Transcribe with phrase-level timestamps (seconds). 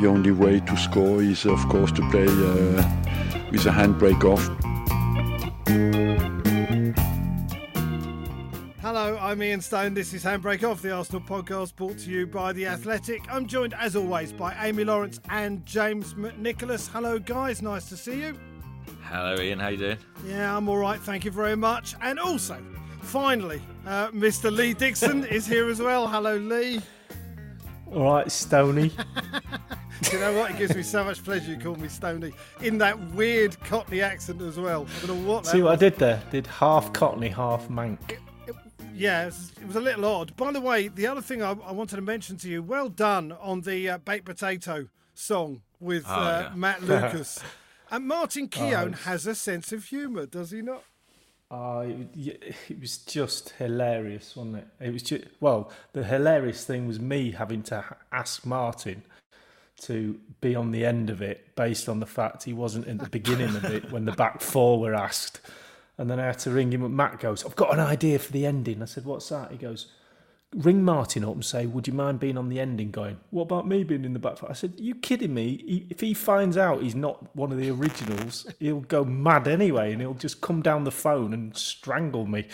[0.00, 4.48] the only way to score is, of course, to play uh, with a handbrake off.
[8.80, 9.92] Hello, I'm Ian Stone.
[9.92, 13.22] This is Handbrake Off, the Arsenal podcast brought to you by The Athletic.
[13.30, 16.88] I'm joined, as always, by Amy Lawrence and James McNicholas.
[16.88, 17.60] Hello, guys.
[17.60, 18.40] Nice to see you.
[19.02, 19.58] Hello, Ian.
[19.58, 19.98] How are you doing?
[20.26, 20.98] Yeah, I'm all right.
[20.98, 21.94] Thank you very much.
[22.00, 22.56] And also,
[23.02, 24.50] finally, uh, Mr.
[24.50, 26.08] Lee Dixon is here as well.
[26.08, 26.80] Hello, Lee.
[27.92, 28.92] All right, Stony.
[30.12, 30.50] you know what?
[30.50, 32.32] It gives me so much pleasure you call me Stony
[32.62, 34.86] in that weird Cockney accent as well.
[35.02, 35.46] I don't know what.
[35.46, 35.78] See what was.
[35.78, 36.22] I did there?
[36.30, 37.98] Did half Cockney, half Manc.
[38.08, 38.56] It, it,
[38.94, 40.36] yeah, it was, it was, a little odd.
[40.36, 43.32] By the way, the other thing I, I wanted to mention to you: well done
[43.40, 46.56] on the uh, baked potato song with oh, uh, yeah.
[46.56, 47.40] Matt Lucas.
[47.90, 50.84] and Martin Keown oh, has a sense of humour, does he not?
[51.52, 54.68] Oh, it, it, was just hilarious, wasn't it?
[54.78, 59.02] It was just well, the hilarious thing was me having to ask Martin
[59.80, 63.08] to be on the end of it based on the fact he wasn't in the
[63.08, 65.40] beginning of it when the back four were asked.
[65.98, 66.90] And then I had to ring him up.
[66.90, 68.82] Matt goes, I've got an idea for the ending.
[68.82, 69.50] I said, What's that?
[69.50, 69.86] He goes,
[70.54, 72.90] ring Martin up and say, Would you mind being on the ending?
[72.90, 74.38] Going, What about me being in the back?
[74.38, 74.50] four?
[74.50, 75.86] I said, You kidding me?
[75.90, 80.00] If he finds out he's not one of the originals, he'll go mad anyway and
[80.00, 82.46] he'll just come down the phone and strangle me.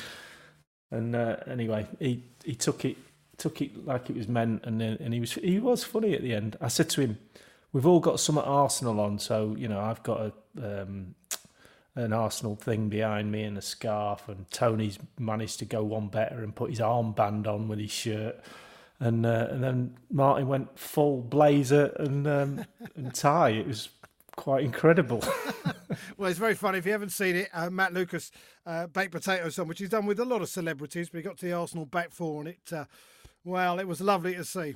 [0.91, 2.97] And uh, anyway, he, he took it
[3.39, 6.35] took it like it was meant, and and he was he was funny at the
[6.35, 6.57] end.
[6.61, 7.19] I said to him,
[7.73, 11.15] "We've all got some Arsenal on, so you know I've got a um,
[11.95, 16.43] an Arsenal thing behind me and a scarf, and Tony's managed to go one better
[16.43, 18.41] and put his armband on with his shirt."
[18.99, 22.65] And uh, and then Martin went full blazer and um,
[22.97, 23.51] and tie.
[23.51, 23.91] It was
[24.37, 25.23] quite incredible.
[26.17, 26.79] well, it's very funny.
[26.79, 28.31] If you haven't seen it, uh, Matt Lucas,
[28.65, 31.37] uh, baked potato song, which he's done with a lot of celebrities, but he got
[31.39, 32.73] to the Arsenal back four and it.
[32.73, 32.85] Uh,
[33.47, 34.75] well, it was lovely to see.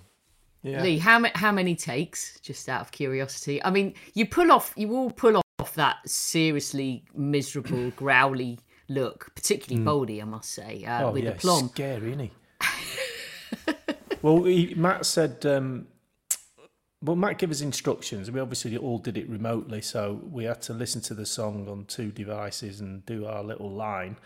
[0.63, 0.83] Yeah.
[0.83, 2.39] Lee, how how many takes?
[2.41, 3.63] Just out of curiosity.
[3.63, 9.83] I mean, you pull off, you all pull off that seriously miserable, growly look, particularly
[9.83, 9.87] mm.
[9.87, 11.69] Baldy, I must say, uh, oh, with yeah, the plum.
[11.69, 13.85] Scary, isn't he?
[14.23, 15.45] well, he, Matt said.
[15.45, 15.87] Um,
[17.03, 18.31] well, Matt gave us instructions.
[18.31, 21.87] We obviously all did it remotely, so we had to listen to the song on
[21.87, 24.19] two devices and do our little line.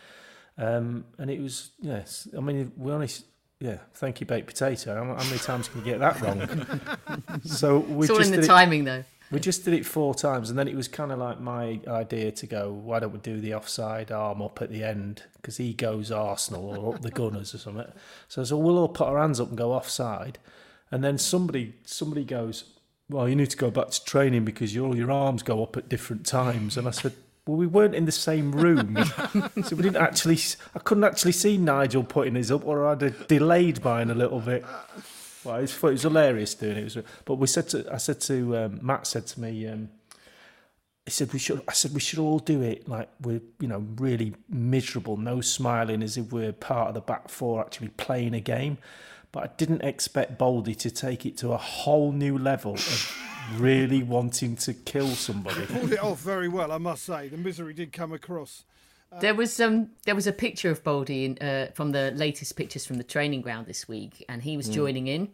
[0.59, 2.27] Um, and it was yes.
[2.37, 3.09] I mean, we only
[3.65, 4.95] yeah, thank you, baked potato.
[4.95, 7.41] How, how many times can you get that wrong?
[7.45, 9.05] so we it's all just in the timing, it, though.
[9.31, 12.31] We just did it four times, and then it was kind of like my idea
[12.31, 12.71] to go.
[12.71, 15.23] Why don't we do the offside arm up at the end?
[15.37, 17.91] Because he goes Arsenal or up the Gunners or something.
[18.29, 20.39] So so we'll all put our hands up and go offside,
[20.91, 22.65] and then somebody somebody goes,
[23.09, 25.89] well, you need to go back to training because all your arms go up at
[25.89, 26.77] different times.
[26.77, 27.15] And I said,
[27.47, 28.97] well, we weren't in the same room,
[29.63, 30.39] so we didn't actually.
[30.75, 34.41] I couldn't actually see Nigel putting his up, or I'd have delayed mine a little
[34.41, 34.65] bit.
[35.45, 36.85] Well, it was, it was hilarious doing it.
[36.85, 39.91] Was, but we said to, I said to um, Matt said to me, um,
[41.05, 41.61] he said we should.
[41.69, 46.03] I said we should all do it like we're you know really miserable, no smiling,
[46.03, 48.79] as if we're part of the back four actually playing a game.
[49.35, 53.17] But I didn't expect Baldy to take it to a whole new level of
[53.57, 55.67] really wanting to kill somebody.
[55.67, 57.27] Pulled it off very well, I must say.
[57.27, 58.63] The misery did come across.
[59.11, 62.55] Uh, there was um there was a picture of Baldy in, uh, from the latest
[62.55, 64.75] pictures from the training ground this week, and he was mm.
[64.75, 65.31] joining in.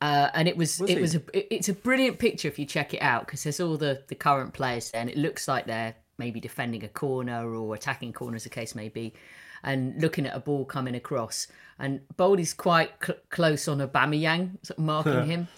[0.00, 1.00] Uh, and it was, was it he?
[1.00, 3.76] was a it, it's a brilliant picture if you check it out because there's all
[3.76, 7.72] the the current players there, and it looks like they're maybe defending a corner or
[7.76, 9.14] attacking corner as the case may be,
[9.62, 11.46] and looking at a ball coming across.
[11.78, 15.48] And Baldy's quite cl- close on Aubameyang, sort of marking him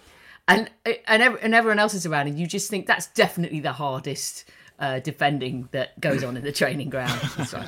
[0.50, 0.70] and
[1.06, 4.44] and and everyone else is around, and you just think that's definitely the hardest
[4.78, 7.20] uh, defending that goes on in the training ground.
[7.46, 7.64] So,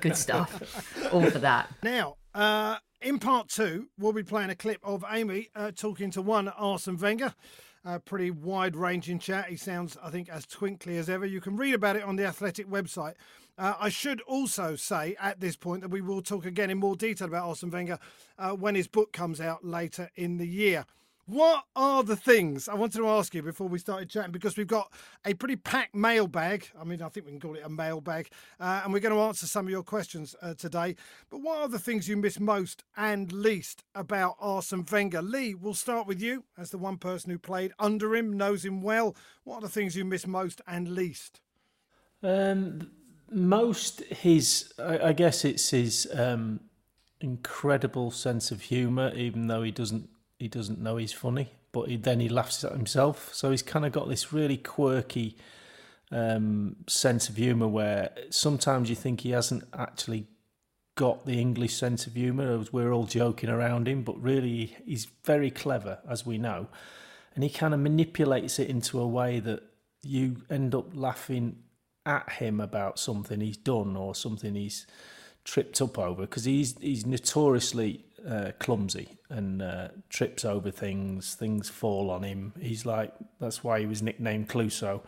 [0.00, 1.12] good stuff.
[1.12, 1.68] All for that.
[1.82, 6.22] Now, uh, in part two, we'll be playing a clip of Amy uh, talking to
[6.22, 7.34] one Arsene Wenger.
[7.86, 9.48] A pretty wide ranging chat.
[9.48, 11.26] He sounds, I think, as twinkly as ever.
[11.26, 13.14] You can read about it on the Athletic website.
[13.58, 16.96] Uh, I should also say at this point that we will talk again in more
[16.96, 17.98] detail about Arsene Wenger
[18.38, 20.86] uh, when his book comes out later in the year.
[21.26, 24.30] What are the things I wanted to ask you before we started chatting?
[24.30, 24.92] Because we've got
[25.24, 26.68] a pretty packed mailbag.
[26.78, 28.28] I mean, I think we can call it a mailbag.
[28.60, 30.96] Uh, and we're going to answer some of your questions uh, today.
[31.30, 35.22] But what are the things you miss most and least about Arsene Wenger?
[35.22, 38.82] Lee, we'll start with you as the one person who played under him, knows him
[38.82, 39.16] well.
[39.44, 41.40] What are the things you miss most and least?
[42.22, 42.90] Um,
[43.30, 46.60] most his, I, I guess it's his um,
[47.20, 51.96] incredible sense of humour, even though he doesn't he doesn't know he's funny, but he,
[51.96, 53.32] then he laughs at himself.
[53.32, 55.36] So he's kind of got this really quirky
[56.10, 60.26] um, sense of humour where sometimes you think he hasn't actually
[60.96, 65.50] got the English sense of humour we're all joking around him, but really he's very
[65.50, 66.68] clever, as we know.
[67.34, 69.62] and he kind of manipulates it into a way that
[70.02, 71.56] you end up laughing
[72.06, 74.86] at him about something he's done or something he's
[75.44, 81.34] tripped up over because he's he's notoriously uh, clumsy and uh, trips over things.
[81.34, 82.52] Things fall on him.
[82.60, 85.02] He's like that's why he was nicknamed Clouseau,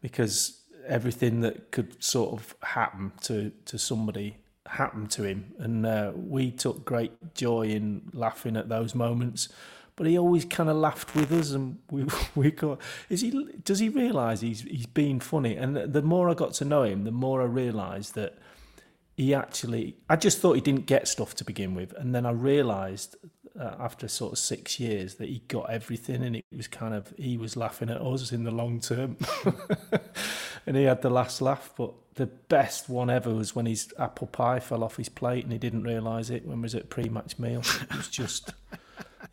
[0.00, 4.36] because everything that could sort of happen to to somebody
[4.66, 9.48] happened to him, and uh, we took great joy in laughing at those moments.
[9.96, 12.80] But he always kind of laughed with us, and we we got.
[13.08, 13.30] Is he?
[13.64, 15.56] Does he realise he's he's being funny?
[15.56, 18.38] And the more I got to know him, the more I realised that
[19.16, 19.96] he actually.
[20.08, 23.16] I just thought he didn't get stuff to begin with, and then I realised
[23.58, 27.12] uh, after sort of six years that he got everything, and it was kind of
[27.16, 29.16] he was laughing at us in the long term,
[30.66, 31.72] and he had the last laugh.
[31.76, 35.52] But the best one ever was when his apple pie fell off his plate and
[35.52, 37.62] he didn't realise it when he was at pre-match meal.
[37.82, 38.52] It was just.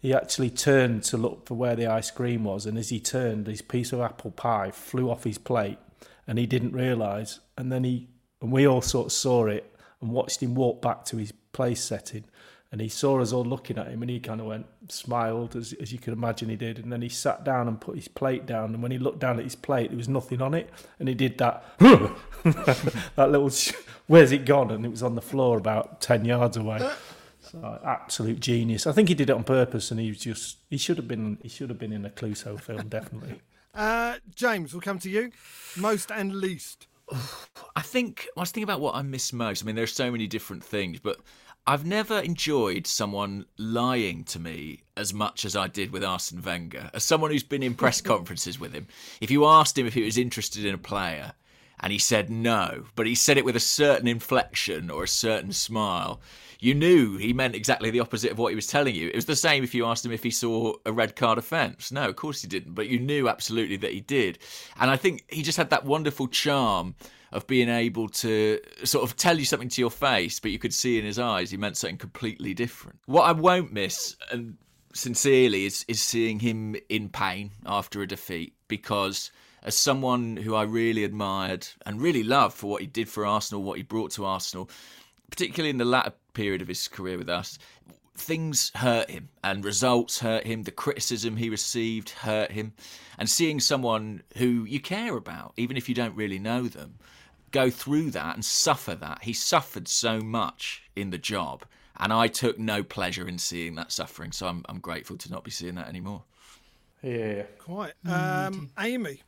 [0.01, 3.47] he actually turned to look for where the ice cream was, and as he turned,
[3.47, 5.79] his piece of apple pie flew off his plate,
[6.27, 7.39] and he didn't realise.
[7.57, 8.09] And then he
[8.41, 9.70] and we all sort of saw it
[10.01, 12.23] and watched him walk back to his place setting
[12.71, 15.73] and he saw us all looking at him and he kind of went smiled as,
[15.73, 18.45] as you can imagine he did and then he sat down and put his plate
[18.45, 20.69] down and when he looked down at his plate there was nothing on it
[20.99, 23.51] and he did that that little
[24.07, 24.71] where's it gone?
[24.71, 26.79] and it was on the floor about 10 yards away.
[27.41, 28.87] So absolute genius.
[28.87, 31.37] I think he did it on purpose and he was just he should have been
[31.41, 33.41] he should have been in a Clouseau film definitely.
[33.73, 35.31] Uh, james we'll come to you.
[35.77, 36.87] Most and least
[37.75, 39.63] I think I was thinking about what I miss most.
[39.63, 41.17] I mean, there's so many different things, but
[41.67, 46.89] I've never enjoyed someone lying to me as much as I did with Arsene Wenger.
[46.93, 48.87] As someone who's been in press conferences with him,
[49.21, 51.33] if you asked him if he was interested in a player
[51.79, 55.53] and he said no, but he said it with a certain inflection or a certain
[55.53, 56.19] smile,
[56.61, 59.07] you knew he meant exactly the opposite of what he was telling you.
[59.07, 61.91] It was the same if you asked him if he saw a red card offence.
[61.91, 64.37] No, of course he didn't, but you knew absolutely that he did.
[64.79, 66.93] And I think he just had that wonderful charm
[67.31, 70.73] of being able to sort of tell you something to your face, but you could
[70.73, 72.99] see in his eyes he meant something completely different.
[73.07, 74.57] What I won't miss, and
[74.93, 79.31] sincerely, is is seeing him in pain after a defeat because.
[79.63, 83.61] As someone who I really admired and really loved for what he did for Arsenal,
[83.61, 84.71] what he brought to Arsenal,
[85.29, 87.57] particularly in the latter period of his career with us,
[88.15, 90.63] things hurt him and results hurt him.
[90.63, 92.73] The criticism he received hurt him.
[93.17, 96.95] And seeing someone who you care about, even if you don't really know them,
[97.51, 99.23] go through that and suffer that.
[99.23, 101.65] He suffered so much in the job,
[101.97, 104.31] and I took no pleasure in seeing that suffering.
[104.31, 106.23] So I'm I'm grateful to not be seeing that anymore.
[107.01, 107.93] Yeah, quite.
[108.05, 109.21] Um, Amy.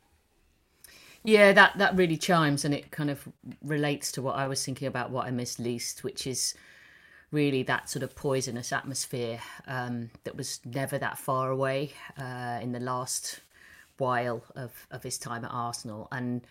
[1.22, 3.28] Yeah, that that really chimes, and it kind of
[3.62, 5.10] relates to what I was thinking about.
[5.10, 6.54] What I missed least, which is
[7.34, 12.72] really that sort of poisonous atmosphere um, that was never that far away uh, in
[12.72, 13.40] the last
[13.98, 16.08] while of, of his time at Arsenal.
[16.10, 16.42] And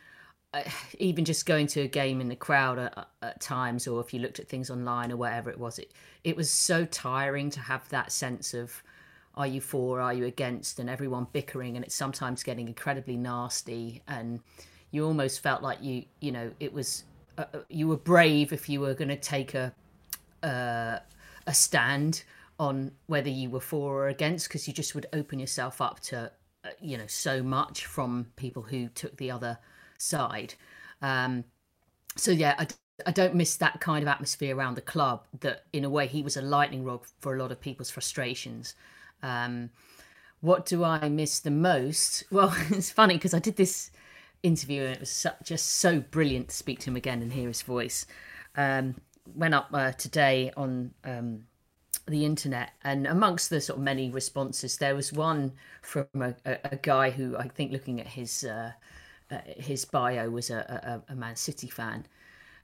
[1.00, 4.20] even just going to a game in the crowd at, at, times, or if you
[4.20, 5.92] looked at things online or whatever it was, it
[6.24, 8.84] it was so tiring to have that sense of
[9.36, 14.04] are you for, are you against, and everyone bickering, and it's sometimes getting incredibly nasty,
[14.08, 14.42] and
[14.92, 17.04] you almost felt like you you know it was
[17.38, 19.74] uh, uh you were brave if you were going to take a
[20.44, 21.00] uh,
[21.48, 22.24] a stand
[22.60, 26.32] on whether you were for or against, because you just would open yourself up to
[26.64, 29.58] uh, you know so much from people who took the other
[29.98, 30.54] side.
[31.02, 31.46] Um,
[32.16, 32.68] so yeah, I,
[33.06, 35.26] I don't miss that kind of atmosphere around the club.
[35.42, 38.76] That in a way he was a lightning rod for a lot of people's frustrations.
[39.22, 39.70] Um,
[40.42, 42.26] what do I miss the most?
[42.32, 43.92] Well, it's funny because I did this
[44.44, 47.62] interview and it was just so brilliant to speak to him again and hear his
[47.62, 48.06] voice.
[48.56, 48.96] Um,
[49.36, 51.46] went up uh, today on um,
[52.08, 56.76] the internet, and amongst the sort of many responses, there was one from a, a,
[56.78, 58.72] guy who I think, looking at his uh,
[59.32, 62.06] uh, his bio was a, a, a, Man City fan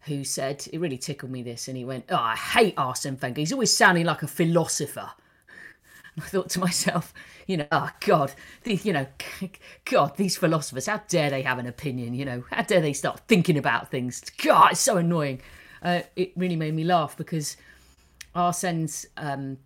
[0.02, 3.40] who said, it really tickled me this, and he went, Oh, I hate Arsene Wenger.
[3.40, 5.10] He's always sounding like a philosopher.
[6.16, 7.14] And I thought to myself,
[7.48, 9.08] you know, oh God, the, you know,
[9.86, 12.14] God, these philosophers, how dare they have an opinion?
[12.14, 14.22] You know, how dare they start thinking about things?
[14.42, 15.42] God, it's so annoying.
[15.82, 17.58] Uh, it really made me laugh because
[18.36, 19.58] Arsene's um,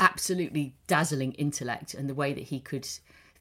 [0.00, 2.86] absolutely dazzling intellect and the way that he could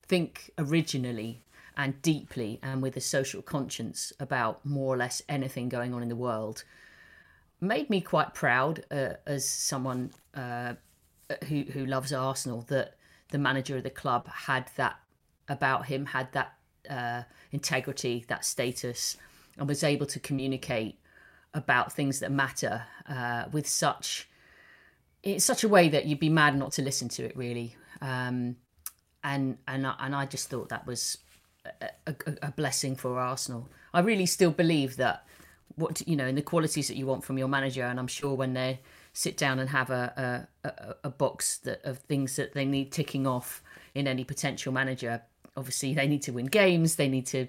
[0.06, 1.42] think originally
[1.76, 6.10] and deeply and with a social conscience about more or less anything going on in
[6.10, 6.64] the world
[7.64, 10.74] made me quite proud uh, as someone uh,
[11.48, 12.96] who who loves Arsenal that
[13.30, 14.98] the manager of the club had that
[15.48, 16.54] about him, had that
[16.90, 19.18] uh, integrity, that status,
[19.58, 21.00] and was able to communicate
[21.54, 24.28] about things that matter uh, with such
[25.24, 27.76] in such a way that you'd be mad not to listen to it really.
[28.02, 28.58] Um,
[29.24, 31.18] and and I, and I just thought that was
[31.82, 33.70] a, a, a blessing for Arsenal.
[33.94, 35.26] I really still believe that
[35.76, 38.34] what you know in the qualities that you want from your manager, and I'm sure
[38.34, 38.82] when they
[39.14, 43.26] sit down and have a a, a box that of things that they need ticking
[43.26, 43.64] off
[43.96, 45.22] in any potential manager.
[45.56, 46.96] Obviously, they need to win games.
[46.96, 47.48] They need to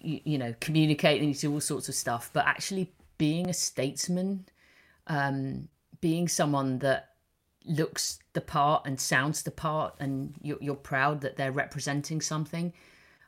[0.00, 1.20] you, you know communicate.
[1.20, 2.30] They need to do all sorts of stuff.
[2.32, 4.46] But actually, being a statesman,
[5.06, 5.68] um,
[6.00, 7.10] being someone that
[7.64, 12.72] looks the part and sounds the part, and you're, you're proud that they're representing something.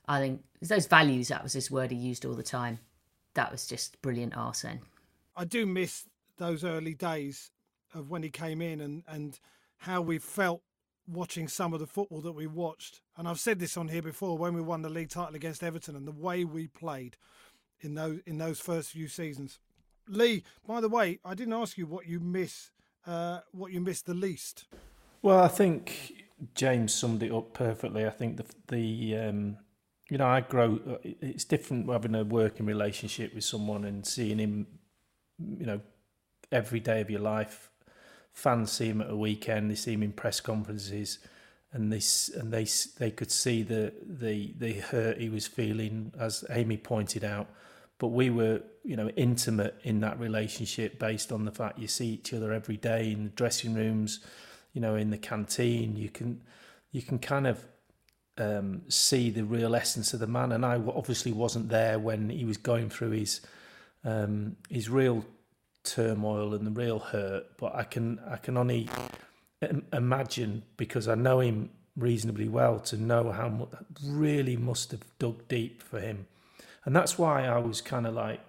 [0.06, 1.28] I think those values.
[1.28, 2.78] That was his word he used all the time.
[3.34, 4.80] That was just brilliant, Arsene.
[5.36, 6.04] I do miss
[6.38, 7.50] those early days
[7.94, 9.38] of when he came in and and
[9.78, 10.62] how we felt
[11.06, 13.00] watching some of the football that we watched.
[13.16, 15.96] And I've said this on here before when we won the league title against Everton
[15.96, 17.16] and the way we played
[17.80, 19.58] in those in those first few seasons.
[20.08, 22.70] Lee, by the way, I didn't ask you what you miss
[23.06, 24.66] uh, what you miss the least.
[25.22, 26.12] Well, I think
[26.54, 28.06] James summed it up perfectly.
[28.06, 29.56] I think the the um,
[30.10, 30.98] you know I grow.
[31.02, 34.66] It's different having a working relationship with someone and seeing him,
[35.38, 35.80] you know,
[36.52, 37.70] every day of your life.
[38.32, 39.70] Fans see him at a weekend.
[39.70, 41.18] They see him in press conferences,
[41.72, 42.02] and they
[42.38, 42.66] and they
[42.98, 47.48] they could see the the the hurt he was feeling, as Amy pointed out
[47.98, 52.08] but we were you know intimate in that relationship based on the fact you see
[52.08, 54.20] each other every day in the dressing rooms
[54.72, 55.96] you know in the canteen.
[55.96, 56.42] You can
[56.92, 57.64] you can kind of
[58.38, 60.52] um, see the real essence of the man.
[60.52, 63.40] And I obviously wasn't there when he was going through his
[64.04, 65.24] um, his real
[65.84, 67.56] turmoil and the real hurt.
[67.58, 68.88] But I can I can only
[69.92, 73.70] imagine because I know him reasonably well to know how much
[74.04, 76.28] really must have dug deep for him
[76.84, 78.40] and that's why I was kind of like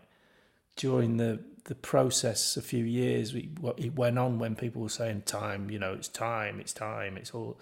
[0.76, 5.70] during the the process a few years it went on when people were saying time
[5.70, 7.60] you know it's time it's time it's all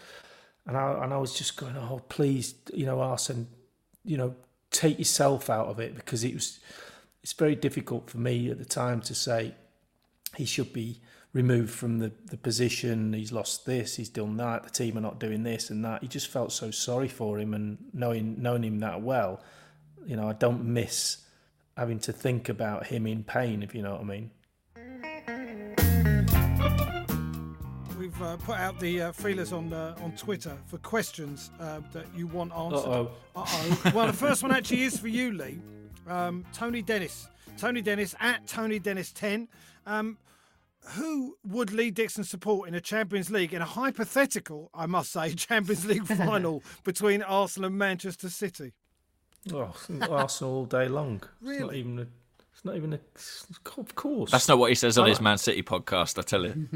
[0.65, 3.47] and I and I was just going oh please you know Arsene
[4.05, 4.35] you know
[4.71, 6.59] take yourself out of it because it was
[7.23, 9.55] it's very difficult for me at the time to say
[10.35, 11.01] he should be
[11.33, 15.19] removed from the, the position he's lost this he's done that the team are not
[15.19, 16.01] doing this and that.
[16.01, 19.41] He just felt so sorry for him and knowing knowing him that well
[20.07, 21.17] you know, I don't miss
[21.75, 24.31] having to think about him in pain, if you know what I mean.
[27.99, 32.05] We've uh, put out the uh, feelers on uh, on Twitter for questions uh, that
[32.15, 32.77] you want answered.
[32.77, 33.11] Uh-oh.
[33.35, 33.91] Uh-oh.
[33.93, 35.59] well, the first one actually is for you, Lee.
[36.07, 37.27] Um, Tony Dennis.
[37.57, 39.47] Tony Dennis at Tony Dennis 10.
[39.85, 40.17] Um,
[40.91, 45.33] who would Lee Dixon support in a Champions League in a hypothetical, I must say,
[45.35, 48.73] Champions League final between Arsenal and Manchester City?
[49.53, 49.73] Oh,
[50.09, 51.23] Arsenal all day long.
[51.41, 51.55] Really?
[51.55, 52.07] It's not even a.
[52.53, 52.99] It's not even a.
[53.79, 54.31] Of course.
[54.31, 56.17] That's not what he says on his Man City podcast.
[56.17, 56.67] I tell you.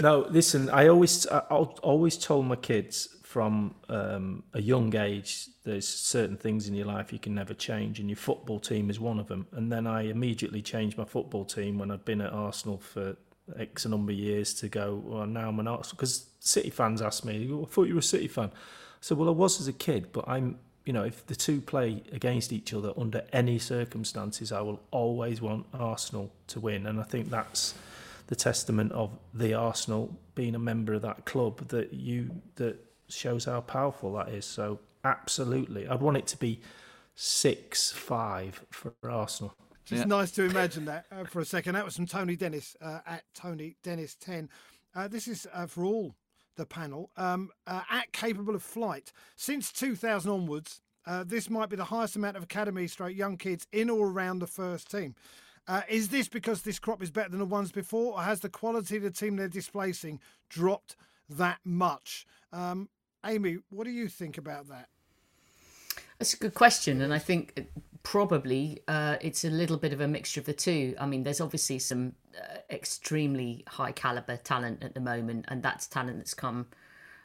[0.02, 0.68] no, listen.
[0.70, 6.68] I always, I always told my kids from um, a young age, there's certain things
[6.68, 9.46] in your life you can never change, and your football team is one of them.
[9.52, 13.16] And then I immediately changed my football team when I'd been at Arsenal for
[13.58, 15.02] X number of years to go.
[15.04, 18.02] Well, now I'm an Arsenal because City fans ask me, "I thought you were a
[18.02, 18.50] City fan."
[19.04, 20.56] So, well, I was as a kid, but I'm,
[20.86, 25.42] you know, if the two play against each other under any circumstances, I will always
[25.42, 26.86] want Arsenal to win.
[26.86, 27.74] And I think that's
[28.28, 33.44] the testament of the Arsenal being a member of that club that you that shows
[33.44, 34.46] how powerful that is.
[34.46, 36.62] So, absolutely, I'd want it to be
[37.14, 39.54] six five for Arsenal.
[39.82, 40.04] It's yeah.
[40.04, 41.74] nice to imagine that uh, for a second.
[41.74, 44.48] That was from Tony Dennis uh, at Tony Dennis 10.
[44.94, 46.14] Uh, this is uh, for all
[46.56, 49.12] the panel, um, uh, at capable of flight.
[49.36, 53.66] Since 2000 onwards, uh, this might be the highest amount of academy straight young kids
[53.72, 55.14] in or around the first team.
[55.66, 58.48] Uh, is this because this crop is better than the ones before, or has the
[58.48, 60.96] quality of the team they're displacing dropped
[61.28, 62.26] that much?
[62.52, 62.88] Um,
[63.24, 64.88] Amy, what do you think about that?
[66.18, 67.66] That's a good question, and I think
[68.04, 70.94] probably uh, it's a little bit of a mixture of the two.
[71.00, 75.88] I mean, there's obviously some uh, extremely high caliber talent at the moment, and that's
[75.88, 76.66] talent that's come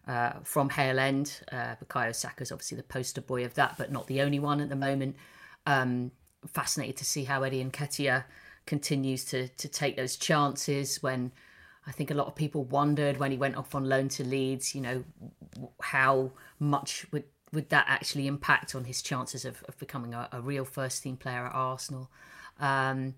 [0.07, 1.41] uh, from Hale End.
[1.51, 4.59] Uh, Bukayo Saka is obviously the poster boy of that, but not the only one
[4.62, 5.15] at the moment.
[5.67, 6.12] Um,
[6.48, 8.24] fascinated to see how Eddie Nketiah
[8.65, 11.31] continues to to take those chances when
[11.86, 14.75] I think a lot of people wondered when he went off on loan to Leeds,
[14.75, 15.03] you know,
[15.81, 20.41] how much would would that actually impact on his chances of, of becoming a, a
[20.41, 22.10] real first team player at Arsenal?
[22.60, 23.15] Um,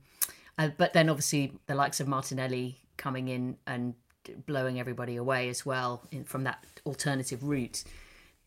[0.58, 3.96] uh, but then obviously the likes of Martinelli coming in and
[4.46, 7.84] blowing everybody away as well in, from that alternative route.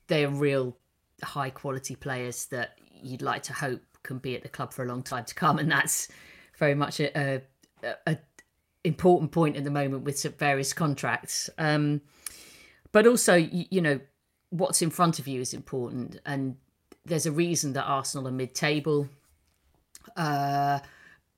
[0.06, 0.76] They are real
[1.22, 4.86] high quality players that you'd like to hope can be at the club for a
[4.86, 6.08] long time to come, and that's
[6.58, 7.42] very much a,
[7.82, 8.18] a, a
[8.84, 11.50] important point at the moment with various contracts.
[11.58, 12.02] Um,
[12.92, 13.98] but also, you, you know,
[14.54, 16.56] what's in front of you is important, and
[17.04, 19.08] there's a reason that Arsenal are mid-table.
[20.16, 20.78] Uh,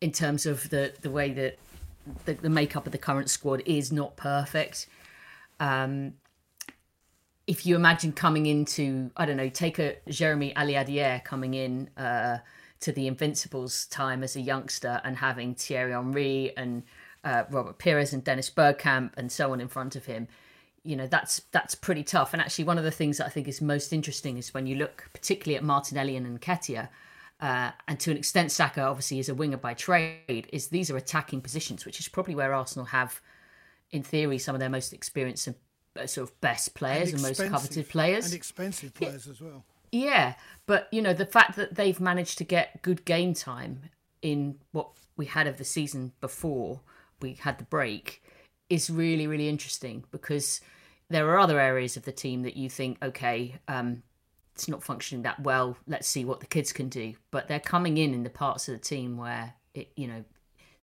[0.00, 1.58] in terms of the the way that
[2.24, 4.86] the, the makeup of the current squad is not perfect.
[5.58, 6.14] Um,
[7.46, 12.38] if you imagine coming into, I don't know, take a Jeremy Aliadière coming in uh,
[12.80, 16.82] to the Invincibles time as a youngster and having Thierry Henry and
[17.24, 20.26] uh, Robert Pires and Dennis Bergkamp and so on in front of him,
[20.86, 22.32] you know that's that's pretty tough.
[22.32, 24.76] And actually, one of the things that I think is most interesting is when you
[24.76, 26.88] look particularly at Martinelli and Nketiah,
[27.40, 30.96] uh, and to an extent Saka obviously is a winger by trade, is these are
[30.96, 33.20] attacking positions, which is probably where Arsenal have,
[33.90, 35.56] in theory, some of their most experienced and
[35.98, 39.32] uh, sort of best players and, and most coveted players and expensive players yeah.
[39.32, 39.64] as well.
[39.92, 40.34] Yeah,
[40.66, 43.82] but you know the fact that they've managed to get good game time
[44.22, 46.80] in what we had of the season before
[47.20, 48.22] we had the break
[48.68, 50.60] is really really interesting because
[51.08, 54.02] there are other areas of the team that you think okay um,
[54.54, 57.14] it's not functioning that well let's see what the kids can do.
[57.30, 60.24] But they're coming in in the parts of the team where it you know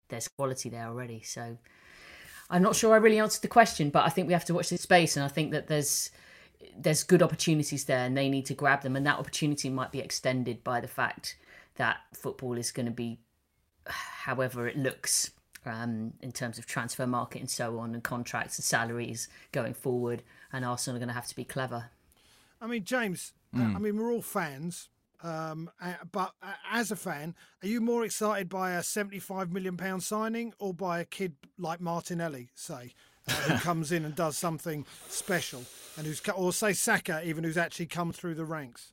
[0.10, 1.22] there's quality there already.
[1.22, 1.58] So
[2.50, 4.70] i'm not sure i really answered the question but i think we have to watch
[4.70, 6.12] this space and i think that there's
[6.78, 8.96] there's good opportunities there and they need to grab them.
[8.96, 11.38] And that opportunity might be extended by the fact
[11.76, 13.20] that football is going to be
[13.86, 15.32] however it looks
[15.66, 20.24] um, in terms of transfer market and so on and contracts and salaries going forward
[20.52, 21.86] and arsenal are going to have to be clever
[22.62, 23.76] i mean james mm.
[23.76, 24.90] i mean we're all fans
[25.24, 25.70] um,
[26.12, 26.34] but
[26.70, 31.00] as a fan, are you more excited by a 75 million pound signing or by
[31.00, 32.94] a kid like Martinelli, say,
[33.30, 35.64] uh, who comes in and does something special,
[35.98, 38.93] and who's or say Saka even who's actually come through the ranks.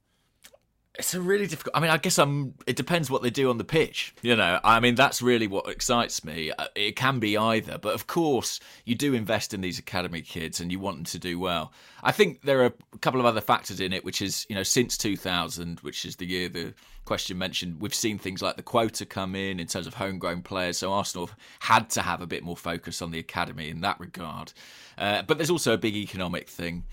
[0.99, 1.76] It's a really difficult.
[1.76, 2.54] I mean, I guess I'm.
[2.66, 4.12] It depends what they do on the pitch.
[4.23, 6.50] You know, I mean, that's really what excites me.
[6.50, 10.61] Uh, it can be either, but of course, you do invest in these academy kids,
[10.61, 11.72] and you want them to do well.
[12.03, 14.64] I think there are a couple of other factors in it, which is, you know,
[14.64, 16.74] since 2000, which is the year the
[17.05, 20.79] question mentioned, we've seen things like the quota come in in terms of homegrown players.
[20.79, 24.53] So Arsenal had to have a bit more focus on the academy in that regard.
[24.98, 26.85] Uh, but there's also a big economic thing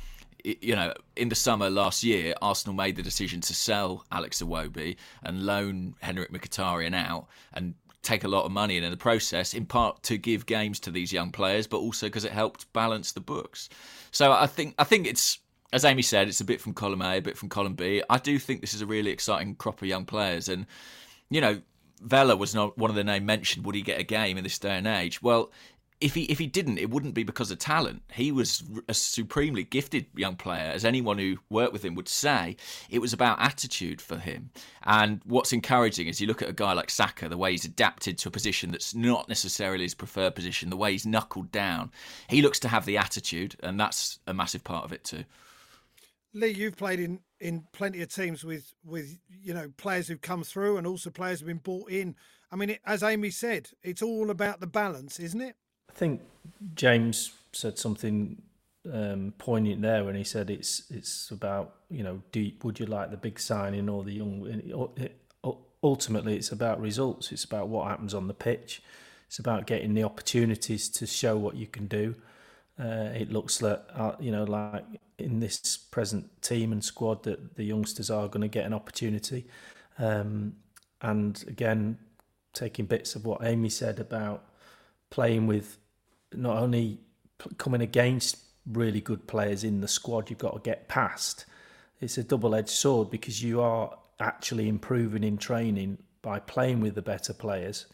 [0.43, 4.95] you know, in the summer last year, Arsenal made the decision to sell Alex Iwobi
[5.23, 7.73] and loan Henrikh Mkhitaryan out and
[8.04, 11.12] take a lot of money in the process, in part to give games to these
[11.12, 13.69] young players, but also because it helped balance the books.
[14.12, 15.39] So I think I think it's
[15.73, 18.02] as Amy said, it's a bit from column A, a bit from column B.
[18.10, 20.65] I do think this is a really exciting crop of young players, and
[21.30, 21.62] you know,
[22.02, 23.65] Vela was not one of the name mentioned.
[23.65, 25.21] Would he get a game in this day and age?
[25.21, 25.52] Well,
[25.99, 28.03] if he if he didn't, it wouldn't be because of talent.
[28.13, 32.55] He was a supremely gifted young player, as anyone who worked with him would say.
[32.89, 34.51] It was about attitude for him.
[34.83, 38.17] And what's encouraging is you look at a guy like Saka, the way he's adapted
[38.19, 41.91] to a position that's not necessarily his preferred position, the way he's knuckled down.
[42.29, 45.23] He looks to have the attitude, and that's a massive part of it too.
[46.33, 50.43] Lee, you've played in, in plenty of teams with with you know players who've come
[50.43, 52.15] through and also players who've been bought in.
[52.51, 55.55] I mean, as Amy said, it's all about the balance, isn't it?
[55.97, 56.21] Think
[56.75, 58.41] James said something
[58.91, 63.12] um, poignant there when he said it's it's about you know do would you like
[63.12, 64.45] the big signing or the young
[65.83, 67.31] ultimately it's about results.
[67.31, 68.81] It's about what happens on the pitch.
[69.27, 72.15] It's about getting the opportunities to show what you can do.
[72.79, 74.86] Uh, it looks like uh, you know like
[75.17, 79.45] in this present team and squad that the youngsters are going to get an opportunity.
[79.97, 80.55] Um,
[81.01, 81.97] and again
[82.53, 84.43] taking bits of what Amy said about
[85.12, 85.77] playing with
[86.33, 86.99] not only
[87.57, 91.45] coming against really good players in the squad you've got to get past.
[92.01, 96.95] It's a double edged sword because you are actually improving in training by playing with
[96.95, 97.85] the better players.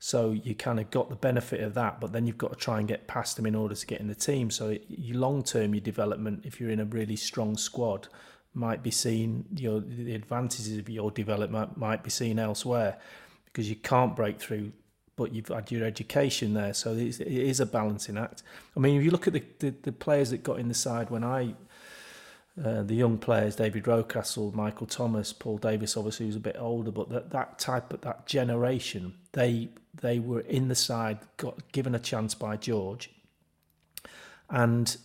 [0.00, 2.78] So you kind of got the benefit of that, but then you've got to try
[2.78, 4.50] and get past them in order to get in the team.
[4.50, 8.08] So you long term, your development, if you're in a really strong squad,
[8.54, 9.46] might be seen.
[9.56, 12.98] Your the advantages of your development might be seen elsewhere
[13.46, 14.72] because you can't break through
[15.18, 16.72] but you've had your education there.
[16.72, 18.44] So it is a balancing act.
[18.76, 21.10] I mean, if you look at the, the, the players that got in the side
[21.10, 21.54] when I,
[22.64, 26.92] uh, the young players, David Rocastle, Michael Thomas, Paul Davis, obviously who's a bit older,
[26.92, 29.68] but that, that type of that generation, they
[30.00, 33.10] they were in the side, got given a chance by George,
[34.48, 34.96] and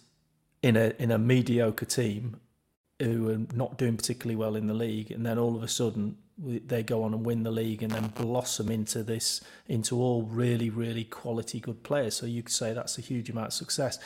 [0.62, 2.40] in a in a mediocre team
[3.00, 6.18] who were not doing particularly well in the league, and then all of a sudden
[6.38, 10.70] they go on and win the league and then blossom into this into all really
[10.70, 12.16] really quality good players.
[12.16, 14.00] So you could say that's a huge amount of success.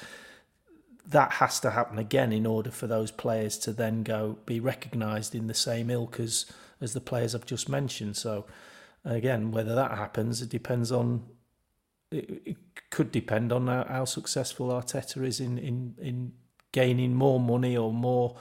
[1.05, 5.35] That has to happen again in order for those players to then go be recognized
[5.35, 6.45] in the same ilk as
[6.81, 8.17] as the players I've just mentioned.
[8.17, 8.45] So
[9.05, 11.23] again whether that happens it depends on
[12.11, 12.57] it,
[12.89, 16.33] could depend on how, how successful Arteta is in in in
[16.73, 18.35] gaining more money or more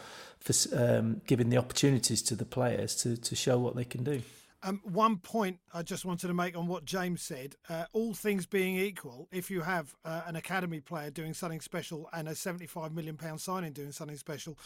[0.46, 4.22] for um, giving the opportunities to the players to, to show what they can do.
[4.62, 7.56] Um, one point I just wanted to make on what James said.
[7.68, 12.08] Uh, all things being equal, if you have uh, an academy player doing something special
[12.12, 14.56] and a £75 million signing doing something special,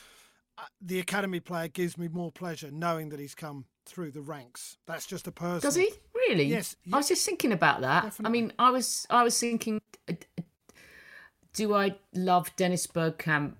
[0.58, 4.76] uh, the academy player gives me more pleasure knowing that he's come through the ranks.
[4.86, 5.66] That's just a person.
[5.66, 6.44] Does he really?
[6.44, 6.76] Yes.
[6.92, 8.04] I was just thinking about that.
[8.04, 8.28] Definitely.
[8.28, 10.14] I mean, I was I was thinking, uh,
[11.54, 13.54] do I love Dennis Bergkamp?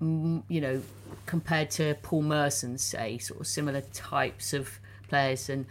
[0.00, 0.82] You know,
[1.26, 5.66] compared to Paul Merson, say, sort of similar types of players, and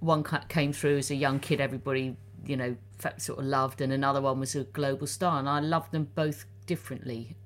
[0.00, 2.76] one came through as a young kid, everybody you know
[3.18, 6.46] sort of loved, and another one was a global star, and I loved them both
[6.66, 7.36] differently,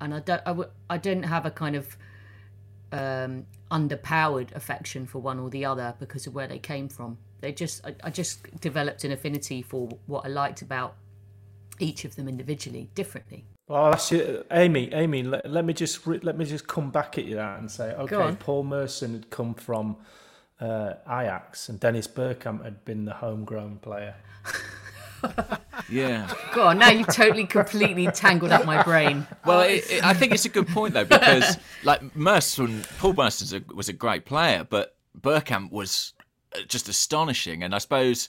[0.00, 1.96] and I don't I w- I didn't have a kind of
[2.92, 7.18] um, underpowered affection for one or the other because of where they came from.
[7.40, 10.96] They just I, I just developed an affinity for what I liked about
[11.78, 13.44] each of them individually, differently.
[13.70, 14.48] Well, that's it.
[14.50, 14.92] Amy.
[14.92, 17.94] Amy, let, let me just let me just come back at you that and say,
[17.94, 19.96] okay, Paul Merson had come from
[20.60, 24.16] uh, Ajax, and Dennis Bergkamp had been the homegrown player.
[25.88, 26.34] yeah.
[26.52, 26.78] Go on.
[26.78, 29.24] Now you've totally, completely tangled up my brain.
[29.46, 33.64] Well, it, it, I think it's a good point though because like Merson, Paul Merson
[33.72, 36.12] was a great player, but Bergkamp was
[36.56, 38.28] uh, just astonishing, and I suppose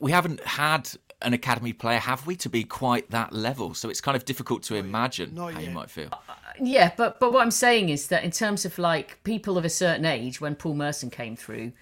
[0.00, 0.90] we haven't had
[1.22, 3.74] an academy player, have we, to be quite that level?
[3.74, 5.68] So it's kind of difficult to imagine Not how yet.
[5.68, 6.08] you might feel.
[6.12, 9.64] Uh, yeah, but but what I'm saying is that in terms of like people of
[9.64, 11.72] a certain age, when Paul Merson came through,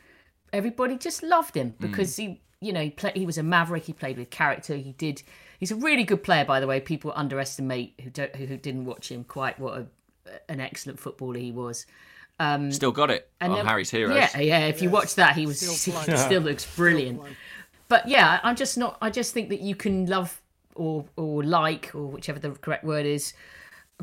[0.53, 1.87] everybody just loved him hmm.
[1.87, 2.19] because mm.
[2.19, 3.85] he, you know, he, play, he was a maverick.
[3.85, 4.77] He played with character.
[4.77, 5.23] He did.
[5.59, 6.81] He's a really good player, by the way.
[6.81, 9.87] People underestimate who don't who, who didn't watch him quite what a,
[10.49, 11.87] an excellent footballer he was.
[12.41, 14.17] Um, still got it and on then, Harry's Heroes.
[14.17, 14.59] Yeah, yeah.
[14.67, 14.83] If yes.
[14.83, 17.21] you watch that, he was still he still looks brilliant.
[17.21, 17.35] Still
[17.95, 18.99] but yeah, I'm just not.
[19.01, 20.43] I just think that you can love
[20.75, 23.35] or or like or whichever the correct word is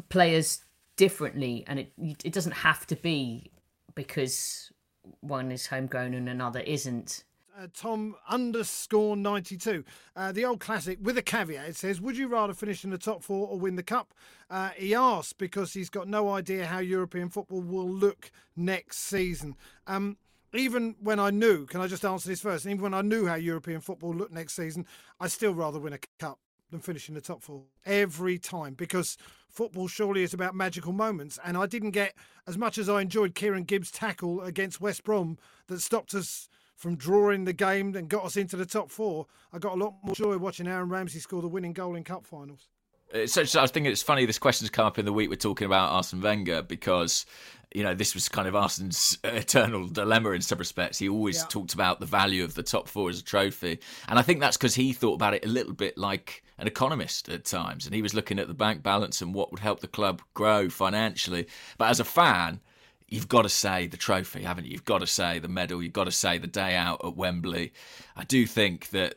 [0.08, 0.64] players
[0.96, 1.92] differently, and it
[2.24, 3.52] it doesn't have to be
[3.94, 4.72] because
[5.20, 7.26] one is homegrown and another isn't.
[7.60, 9.84] Uh, Tom underscore 92.
[10.16, 11.68] Uh, the old classic with a caveat.
[11.68, 14.14] It says, Would you rather finish in the top four or win the cup?
[14.50, 19.58] Uh, he asked because he's got no idea how European football will look next season.
[19.86, 20.16] Um,
[20.54, 22.66] even when I knew, can I just answer this first?
[22.66, 24.86] Even when I knew how European football looked next season,
[25.20, 26.40] I still rather win a cup
[26.72, 29.18] than finish in the top four every time because
[29.50, 31.38] football surely is about magical moments.
[31.46, 32.16] And I didn't get
[32.48, 35.38] as much as I enjoyed Kieran Gibbs' tackle against West Brom
[35.68, 39.28] that stopped us from drawing the game and got us into the top four.
[39.54, 42.26] I got a lot more joy watching Aaron Ramsey score the winning goal in cup
[42.26, 42.68] finals.
[43.14, 45.30] Uh, so, so I was thinking it's funny this question's come up in the week
[45.30, 47.26] we're talking about Arsene Wenger because
[47.74, 51.00] you know, this was kind of Arsene's eternal dilemma in some respects.
[51.00, 51.48] He always yeah.
[51.48, 53.80] talked about the value of the top four as a trophy.
[54.08, 57.30] And I think that's because he thought about it a little bit like an economist
[57.30, 57.86] at times.
[57.86, 60.70] And he was looking at the bank balance and what would help the club grow
[60.70, 61.48] financially.
[61.78, 62.60] But as a fan,
[63.08, 64.72] you've got to say the trophy, haven't you?
[64.72, 65.82] You've got to say the medal.
[65.82, 67.72] You've got to say the day out at Wembley.
[68.18, 69.16] I do think that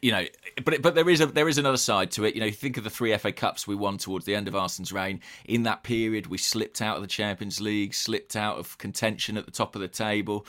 [0.00, 0.24] you know,
[0.64, 2.34] but but there is a there is another side to it.
[2.34, 4.92] You know, think of the three FA Cups we won towards the end of Arsene's
[4.92, 5.20] reign.
[5.44, 9.44] In that period, we slipped out of the Champions League, slipped out of contention at
[9.44, 10.46] the top of the table.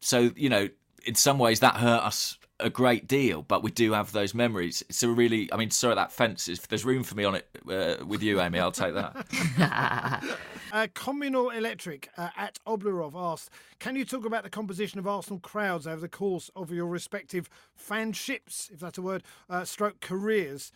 [0.00, 0.68] So you know,
[1.04, 4.82] in some ways, that hurt us a great deal, but we do have those memories.
[4.88, 7.48] It's a really, I mean, sorry, that fence, if there's room for me on it
[7.68, 10.24] uh, with you, Amy, I'll take that.
[10.72, 15.40] uh, Communal Electric uh, at Oblerov asked, can you talk about the composition of Arsenal
[15.40, 20.72] crowds over the course of your respective fanships, if that's a word, uh, stroke careers?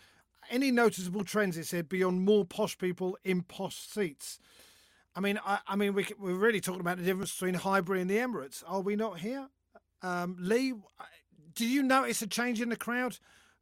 [0.50, 4.38] Any noticeable trends, it said, beyond more posh people in posh seats?
[5.14, 8.10] I mean, I, I mean, we, we're really talking about the difference between Highbury and
[8.10, 8.62] the Emirates.
[8.66, 9.48] Are we not here?
[10.02, 10.74] Um, Lee,
[11.56, 13.18] did you notice a change in the crowd?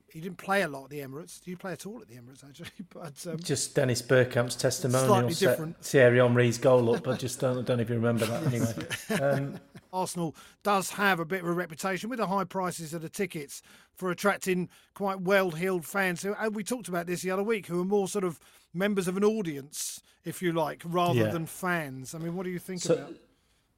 [0.07, 1.40] He didn't play a lot at the Emirates.
[1.40, 2.70] Did you play at all at the Emirates, actually?
[2.92, 7.80] But um, Just Dennis Bergkamp's testimonial set Thierry Henry's goal up, but just don't, don't
[7.80, 8.74] if you remember that anyway.
[9.20, 9.61] Um,
[9.92, 13.62] Arsenal does have a bit of a reputation with the high prices of the tickets
[13.94, 16.22] for attracting quite well-heeled fans.
[16.22, 18.40] Who, and we talked about this the other week, who are more sort of
[18.72, 21.30] members of an audience, if you like, rather yeah.
[21.30, 22.14] than fans.
[22.14, 23.14] I mean, what do you think so, about?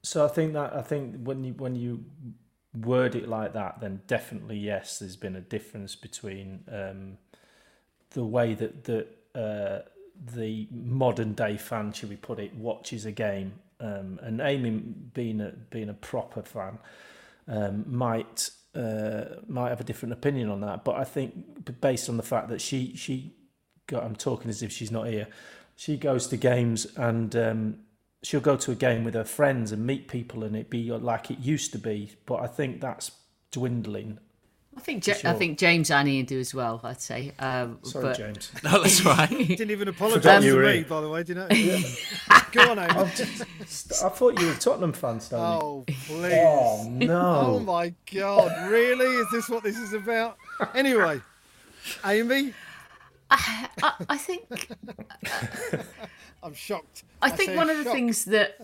[0.02, 2.04] So I think that I think when you when you
[2.84, 7.18] word it like that, then definitely yes, there's been a difference between um,
[8.10, 9.78] the way that that uh,
[10.34, 15.40] the modern day fan, should we put it, watches a game, um, and Amy being
[15.40, 16.78] a being a proper fan
[17.48, 20.84] um, might uh, might have a different opinion on that.
[20.84, 23.34] But I think based on the fact that she she
[23.86, 25.28] got, I'm talking as if she's not here.
[25.76, 27.78] She goes to games and um,
[28.26, 31.30] she'll go to a game with her friends and meet people and it be like
[31.30, 32.10] it used to be.
[32.26, 33.12] But I think that's
[33.52, 34.18] dwindling.
[34.76, 35.14] I think sure.
[35.24, 36.80] I think James Annie do as well.
[36.82, 37.32] I'd say.
[37.38, 38.16] Um, Sorry, but...
[38.18, 38.50] James.
[38.64, 39.28] No, that's right.
[39.30, 41.22] Didn't even apologise to me, by the way.
[41.22, 41.48] Did you know?
[42.52, 43.10] Go on, Amy.
[43.14, 45.44] Just, I thought you were a Tottenham fan, Stanley.
[45.62, 46.32] Oh please!
[46.34, 47.42] Oh no!
[47.46, 48.70] Oh my God!
[48.70, 49.06] Really?
[49.06, 50.36] Is this what this is about?
[50.74, 51.20] Anyway,
[52.04, 52.52] Amy.
[53.30, 54.68] I, I, I think.
[56.42, 57.04] I'm shocked.
[57.22, 58.58] I, I think one of the things that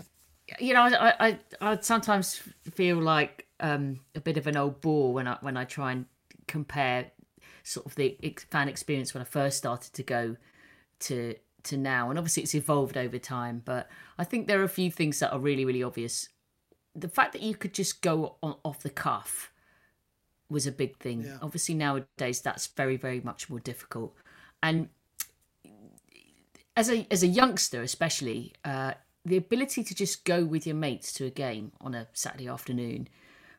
[0.59, 2.43] you know, I I I sometimes
[2.75, 6.07] feel like um, a bit of an old bore when I when I try and
[6.47, 7.11] compare
[7.63, 8.17] sort of the
[8.51, 10.37] fan experience when I first started to go
[11.01, 13.63] to to now, and obviously it's evolved over time.
[13.65, 16.29] But I think there are a few things that are really really obvious.
[16.95, 19.51] The fact that you could just go on, off the cuff
[20.51, 21.23] was a big thing.
[21.23, 21.39] Yeah.
[21.41, 24.15] Obviously nowadays that's very very much more difficult,
[24.63, 24.89] and
[26.77, 28.53] as a as a youngster especially.
[28.65, 32.49] Uh, the ability to just go with your mates to a game on a Saturday
[32.49, 33.09] afternoon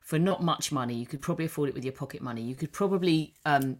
[0.02, 0.94] for not much money.
[0.94, 2.42] You could probably afford it with your pocket money.
[2.42, 3.78] You could probably um,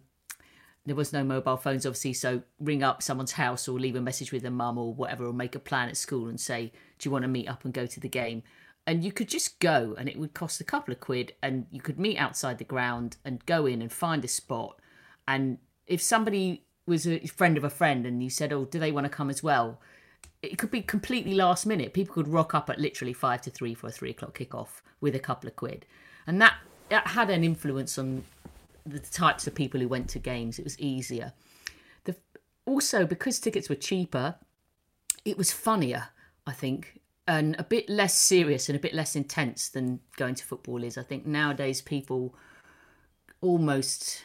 [0.86, 4.32] there was no mobile phones obviously, so ring up someone's house or leave a message
[4.32, 7.10] with their mum or whatever, or make a plan at school and say, "Do you
[7.10, 8.42] want to meet up and go to the game?"
[8.86, 11.80] And you could just go, and it would cost a couple of quid, and you
[11.80, 14.78] could meet outside the ground and go in and find a spot.
[15.26, 18.92] And if somebody was a friend of a friend and you said, "Oh, do they
[18.92, 19.80] want to come as well?"
[20.42, 21.94] it could be completely last minute.
[21.94, 25.14] People could rock up at literally five to three for a three o'clock kickoff with
[25.14, 25.86] a couple of quid
[26.26, 26.54] and that
[26.88, 28.24] that had an influence on
[28.86, 30.58] the types of people who went to games.
[30.58, 31.32] It was easier.
[32.04, 32.14] The,
[32.66, 34.36] also, because tickets were cheaper,
[35.24, 36.08] it was funnier,
[36.46, 40.44] I think, and a bit less serious and a bit less intense than going to
[40.44, 40.98] football is.
[40.98, 42.34] I think nowadays people
[43.40, 44.22] almost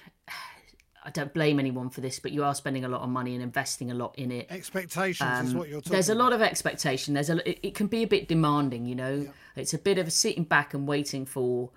[1.04, 3.42] I don't blame anyone for this, but you are spending a lot of money and
[3.42, 4.48] investing a lot in it.
[4.50, 5.94] Expectations um, is what you're talking.
[5.94, 7.14] There's a lot of expectation.
[7.14, 7.50] There's a.
[7.50, 9.16] It, it, can be a bit demanding, you know.
[9.16, 9.30] Yeah.
[9.56, 11.70] It's a bit of a sitting back and waiting for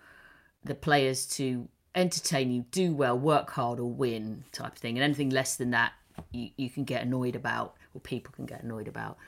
[0.65, 4.97] the players to entertain you, do well, work hard, or win type of thing.
[4.97, 5.93] And anything less than that,
[6.33, 9.19] you, you can get annoyed about, or people can get annoyed about.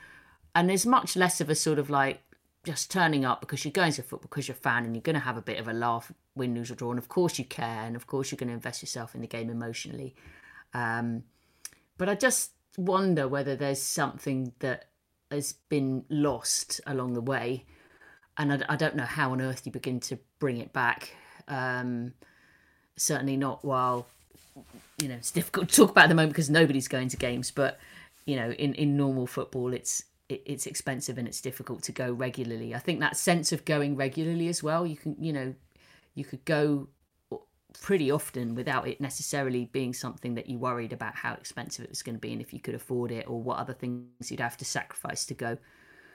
[0.53, 2.21] And there's much less of a sort of like
[2.65, 5.15] just turning up because you're going to football because you're a fan and you're going
[5.15, 6.89] to have a bit of a laugh, win, lose or draw.
[6.89, 9.27] And of course you care, and of course you're going to invest yourself in the
[9.27, 10.15] game emotionally.
[10.73, 11.23] Um,
[11.97, 14.89] but I just wonder whether there's something that
[15.31, 17.65] has been lost along the way,
[18.37, 21.15] and I, I don't know how on earth you begin to bring it back.
[21.47, 22.13] Um,
[22.97, 24.07] certainly not while
[24.97, 27.51] you know it's difficult to talk about at the moment because nobody's going to games.
[27.51, 27.79] But
[28.25, 32.11] you know, in in normal football, it's it, it's expensive and it's difficult to go
[32.11, 32.73] regularly.
[32.73, 34.85] I think that sense of going regularly as well.
[34.85, 35.55] You can you know
[36.15, 36.89] you could go
[37.81, 42.01] pretty often without it necessarily being something that you worried about how expensive it was
[42.01, 44.57] going to be and if you could afford it or what other things you'd have
[44.57, 45.57] to sacrifice to go.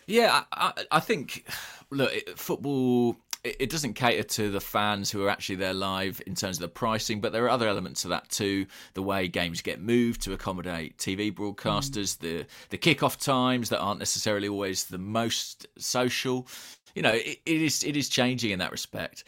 [0.07, 1.47] Yeah, I, I think
[1.91, 6.59] look, football it doesn't cater to the fans who are actually there live in terms
[6.59, 8.67] of the pricing, but there are other elements of that too.
[8.95, 12.19] The way games get moved to accommodate TV broadcasters, mm.
[12.19, 16.47] the the kickoff times that aren't necessarily always the most social.
[16.95, 19.25] You know, it, it is it is changing in that respect.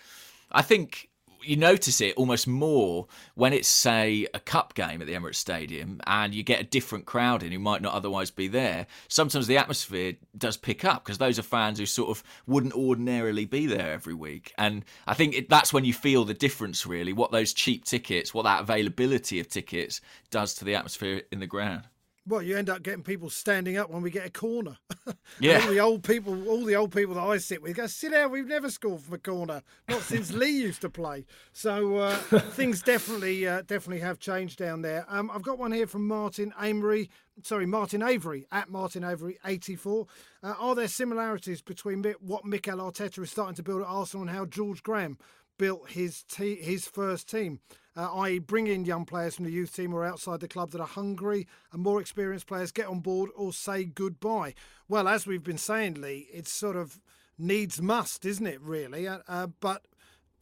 [0.51, 1.09] I think
[1.45, 6.01] you notice it almost more when it's say a cup game at the Emirates Stadium
[6.07, 8.87] and you get a different crowd in who might not otherwise be there.
[9.09, 13.45] Sometimes the atmosphere does pick up because those are fans who sort of wouldn't ordinarily
[13.45, 14.53] be there every week.
[14.59, 18.33] And I think it, that's when you feel the difference really, what those cheap tickets,
[18.33, 20.01] what that availability of tickets
[20.31, 21.85] does to the atmosphere in the ground.
[22.25, 24.77] Well, you end up getting people standing up when we get a corner.
[25.41, 25.61] Yeah.
[25.63, 28.31] all the old people, all the old people that I sit with go, sit down.
[28.31, 31.25] We've never scored from a corner, not since Lee used to play.
[31.53, 35.05] So uh, things definitely, uh, definitely have changed down there.
[35.09, 37.11] Um, I've got one here from Martin Amory.
[37.43, 40.07] Sorry, Martin Avery at Martin Avery eighty four.
[40.43, 44.37] Uh, are there similarities between what Mikel Arteta is starting to build at Arsenal and
[44.37, 45.19] how George Graham
[45.59, 47.61] built his te- his first team?
[47.97, 50.81] Uh, i.e., bring in young players from the youth team or outside the club that
[50.81, 54.55] are hungry, and more experienced players get on board or say goodbye.
[54.89, 57.01] Well, as we've been saying, Lee, it's sort of
[57.39, 58.61] needs must, isn't it?
[58.61, 59.83] Really, uh, uh, but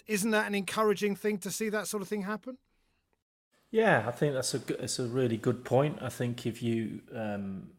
[0.06, 2.58] isn't that an encouraging thing to see that sort of thing happen?
[3.70, 5.98] Yeah, I think that's a it's a really good point.
[6.02, 7.70] I think if you um,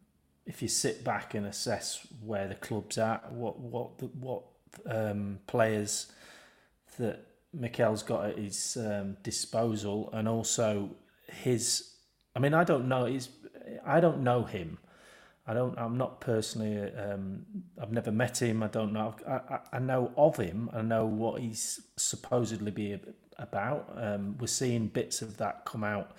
[0.46, 4.42] if you sit back and assess where the club's at, what what what
[4.86, 6.10] um, players
[6.98, 10.90] that Mikel's got at his um, disposal, and also
[11.26, 11.94] his.
[12.34, 13.04] I mean, I don't know.
[13.04, 13.28] He's.
[13.86, 14.78] I don't know him.
[15.46, 15.78] I don't.
[15.78, 16.92] I'm not personally.
[16.94, 17.44] Um,
[17.80, 18.62] I've never met him.
[18.62, 19.14] I don't know.
[19.28, 20.70] I, I, know of him.
[20.72, 22.98] I know what he's supposedly be
[23.38, 23.92] about.
[23.96, 26.12] Um, we're seeing bits of that come out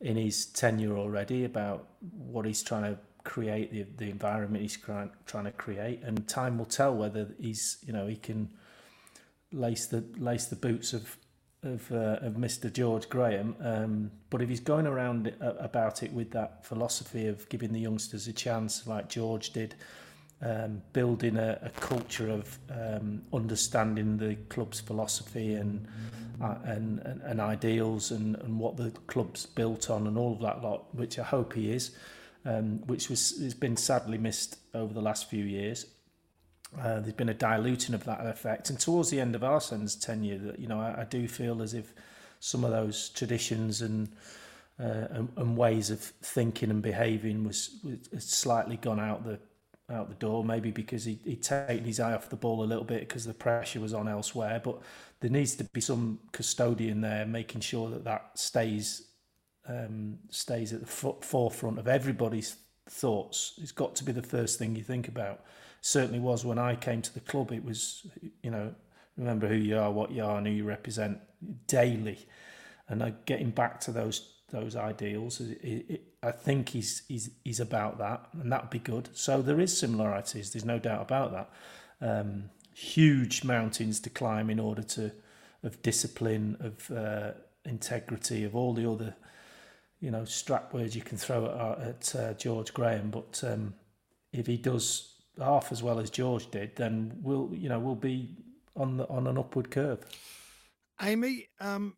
[0.00, 5.10] in his tenure already about what he's trying to create, the the environment he's trying
[5.26, 8.50] trying to create, and time will tell whether he's you know he can
[9.52, 11.16] lace the lace the boots of
[11.62, 12.72] of uh, of Mr.
[12.72, 13.56] George Graham.
[13.60, 18.28] Um, but if he's going around about it with that philosophy of giving the youngsters
[18.28, 19.74] a chance, like George did,
[20.40, 25.88] um, building a, a culture of um, understanding the club's philosophy and,
[26.40, 30.40] uh, and, and and ideals and, and what the club's built on and all of
[30.40, 31.90] that lot, which I hope he is,
[32.44, 35.86] um, which was has been sadly missed over the last few years.
[36.76, 40.38] Uh, there's been a diluting of that effect, and towards the end of Arsene's tenure,
[40.38, 41.92] that you know I, I do feel as if
[42.40, 44.08] some of those traditions and
[44.80, 47.80] uh, and, and ways of thinking and behaving was,
[48.12, 49.38] was slightly gone out the
[49.90, 52.84] out the door, maybe because he, he'd taken his eye off the ball a little
[52.84, 54.60] bit because the pressure was on elsewhere.
[54.62, 54.78] But
[55.20, 59.04] there needs to be some custodian there making sure that that stays
[59.66, 63.54] um, stays at the forefront of everybody's thoughts.
[63.58, 65.40] It's got to be the first thing you think about.
[65.88, 67.52] Certainly was when I came to the club.
[67.52, 68.06] It was,
[68.42, 68.74] you know,
[69.16, 71.18] remember who you are, what you are, and who you represent
[71.66, 72.18] daily.
[72.88, 75.40] And uh, getting back to those those ideals.
[75.40, 79.10] It, it, I think he's, he's, he's about that, and that would be good.
[79.12, 81.50] So there is similarities, there's no doubt about that.
[82.00, 85.12] Um, huge mountains to climb in order to,
[85.62, 87.32] of discipline, of uh,
[87.64, 89.14] integrity, of all the other,
[90.00, 93.10] you know, strap words you can throw at, at uh, George Graham.
[93.10, 93.74] But um,
[94.32, 98.28] if he does half as well as George did, then we'll, you know, we'll be
[98.76, 100.04] on the, on an upward curve.
[101.00, 101.96] Amy, um,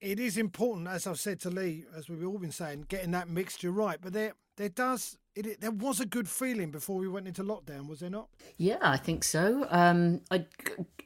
[0.00, 3.28] it is important, as I've said to Lee, as we've all been saying, getting that
[3.28, 3.98] mixture right.
[4.00, 7.88] But there, there does, it, there was a good feeling before we went into lockdown,
[7.88, 8.28] was there not?
[8.56, 9.66] Yeah, I think so.
[9.70, 10.46] Um, I,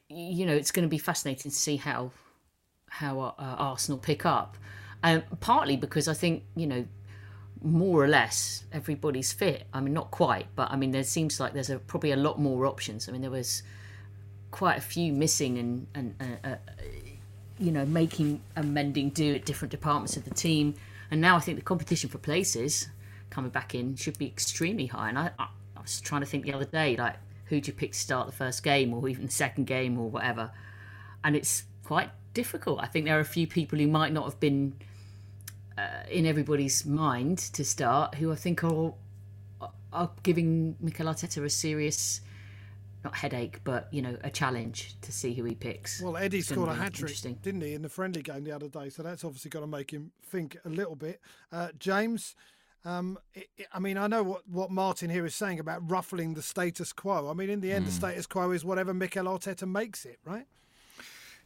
[0.09, 2.11] you know, it's going to be fascinating to see how
[2.91, 4.57] how uh, Arsenal pick up.
[5.03, 6.85] Um, partly because I think you know,
[7.61, 9.65] more or less everybody's fit.
[9.73, 12.39] I mean, not quite, but I mean, there seems like there's a, probably a lot
[12.39, 13.09] more options.
[13.09, 13.63] I mean, there was
[14.51, 16.15] quite a few missing and and.
[16.19, 16.55] Uh, uh,
[17.59, 20.73] you know, making and mending do at different departments of the team.
[21.11, 22.87] And now I think the competition for places
[23.29, 25.09] coming back in should be extremely high.
[25.09, 27.73] And I, I, I was trying to think the other day, like, who do you
[27.73, 30.51] pick to start the first game or even the second game or whatever?
[31.23, 32.79] And it's quite difficult.
[32.79, 34.75] I think there are a few people who might not have been
[36.09, 38.93] in everybody's mind to start who I think are,
[39.93, 42.21] are giving Mikel Arteta a serious
[43.03, 46.01] not headache, but you know, a challenge to see who he picks.
[46.01, 48.89] Well, Eddie scored a hat trick, didn't he, in the friendly game the other day?
[48.89, 51.21] So that's obviously got to make him think a little bit.
[51.51, 52.35] Uh, James,
[52.83, 56.33] um, it, it, I mean, I know what, what Martin here is saying about ruffling
[56.33, 57.29] the status quo.
[57.29, 57.87] I mean, in the end, mm.
[57.87, 57.99] the hmm.
[57.99, 60.45] status quo is whatever Mikel Arteta makes it, right?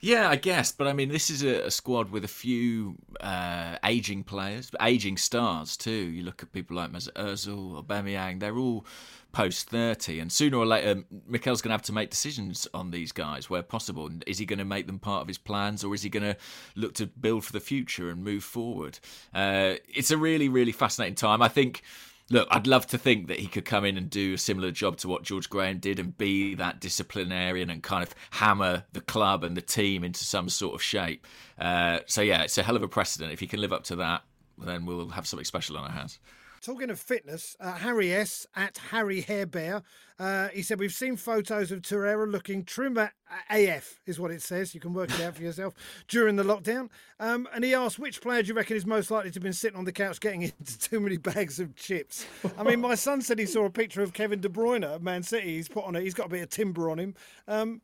[0.04, 3.78] Yeah, I guess, but I mean, this is a, a squad with a few uh,
[3.86, 5.92] aging players, aging stars too.
[5.92, 8.86] You look at people like Mesut Ozil, Aubameyang; they're all
[9.32, 13.14] post 30 and sooner or later Mikel's going to have to make decisions on these
[13.14, 14.10] guys where possible.
[14.28, 16.36] Is he going to make them part of his plans or is he going to
[16.76, 19.00] look to build for the future and move forward?
[19.34, 21.42] Uh, it's a really really fascinating time.
[21.42, 21.82] I think
[22.30, 24.98] look I'd love to think that he could come in and do a similar job
[24.98, 29.44] to what George Graham did and be that disciplinarian and kind of hammer the club
[29.44, 31.26] and the team into some sort of shape.
[31.60, 33.32] Uh, so yeah it's a hell of a precedent.
[33.32, 34.24] If he can live up to that
[34.58, 36.20] then we'll have something special on our hands
[36.64, 39.84] Talking of fitness, uh, Harry S at Harry Hairbear,
[40.18, 43.12] uh, he said we've seen photos of Torreira looking trimmer
[43.50, 44.74] AF is what it says.
[44.74, 45.74] You can work it out for yourself
[46.08, 46.88] during the lockdown.
[47.20, 49.52] Um, and he asked which player do you reckon is most likely to have been
[49.52, 52.26] sitting on the couch getting into too many bags of chips.
[52.58, 55.22] I mean, my son said he saw a picture of Kevin De Bruyne at Man
[55.22, 55.58] City.
[55.58, 56.04] He's put on it.
[56.04, 57.14] He's got a bit of timber on him.
[57.46, 57.82] Um,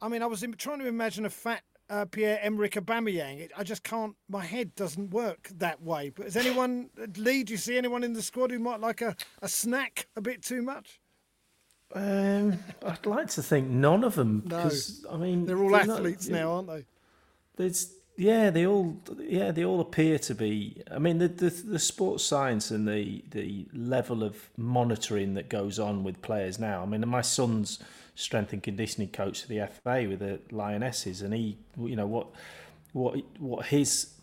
[0.00, 3.40] I mean, I was trying to imagine a fat uh, Pierre Emerick Aubameyang.
[3.40, 4.16] It, I just can't.
[4.28, 6.08] My head doesn't work that way.
[6.08, 7.44] But is anyone Lee?
[7.44, 10.42] Do you see anyone in the squad who might like a, a snack a bit
[10.42, 11.00] too much?
[11.94, 14.42] Um, I'd like to think none of them.
[14.46, 14.70] No,
[15.10, 16.84] I mean they're all they're athletes not, now, aren't they?
[17.56, 20.82] There's yeah, they all yeah they all appear to be.
[20.90, 25.78] I mean the the, the sports science and the the level of monitoring that goes
[25.78, 26.82] on with players now.
[26.82, 27.78] I mean my son's
[28.14, 32.28] strength and conditioning coach to the FA with the Lionesses, and he, you know, what
[32.92, 34.14] what what his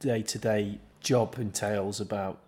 [0.00, 2.38] day to day job entails about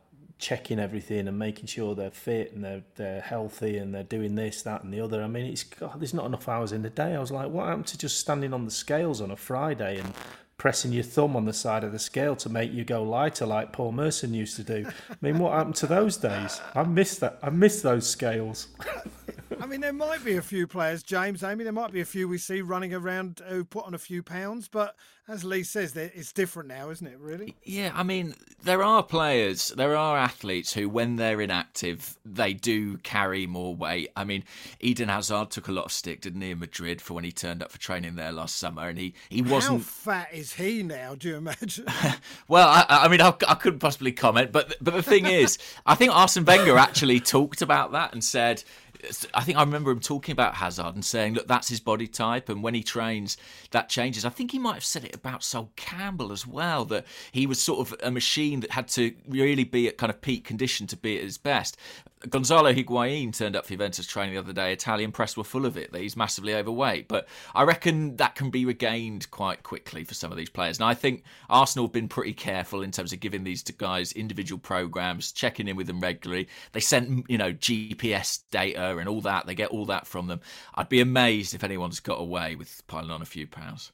[0.40, 4.62] checking everything and making sure they're fit and they're they're healthy and they're doing this,
[4.62, 5.22] that, and the other.
[5.22, 7.14] I mean, it's God, there's not enough hours in the day.
[7.14, 10.12] I was like, what happened to just standing on the scales on a Friday and
[10.56, 13.72] pressing your thumb on the side of the scale to make you go lighter, like
[13.72, 14.86] Paul Merson used to do?
[15.10, 16.60] I mean, what happened to those days?
[16.74, 17.38] I miss that.
[17.42, 18.68] I miss those scales.
[19.60, 22.28] I mean, there might be a few players, James, Amy, there might be a few
[22.28, 24.96] we see running around who put on a few pounds, but
[25.28, 27.54] as Lee says, it's different now, isn't it, really?
[27.62, 28.34] Yeah, I mean,
[28.64, 34.10] there are players, there are athletes who, when they're inactive, they do carry more weight.
[34.16, 34.42] I mean,
[34.80, 37.62] Eden Hazard took a lot of stick, didn't he, in Madrid for when he turned
[37.62, 39.78] up for training there last summer, and he, he wasn't.
[39.78, 41.86] How fat is he now, do you imagine?
[42.48, 45.94] well, I, I mean, I, I, couldn't possibly comment, but, but the thing is, I
[45.94, 48.64] think Arsene Wenger actually talked about that and said,
[49.34, 52.48] I think I remember him talking about Hazard and saying, look, that's his body type,
[52.48, 53.36] and when he trains,
[53.70, 54.24] that changes.
[54.24, 57.60] I think he might have said it about Sol Campbell as well, that he was
[57.60, 60.96] sort of a machine that had to really be at kind of peak condition to
[60.96, 61.76] be at his best.
[62.28, 64.72] Gonzalo Higuain turned up for Juventus training the other day.
[64.74, 68.50] Italian press were full of it that he's massively overweight, but I reckon that can
[68.50, 70.78] be regained quite quickly for some of these players.
[70.78, 74.58] And I think Arsenal have been pretty careful in terms of giving these guys individual
[74.58, 76.48] programs, checking in with them regularly.
[76.72, 79.46] They sent you know GPS data and all that.
[79.46, 80.40] They get all that from them.
[80.74, 83.92] I'd be amazed if anyone's got away with piling on a few pounds.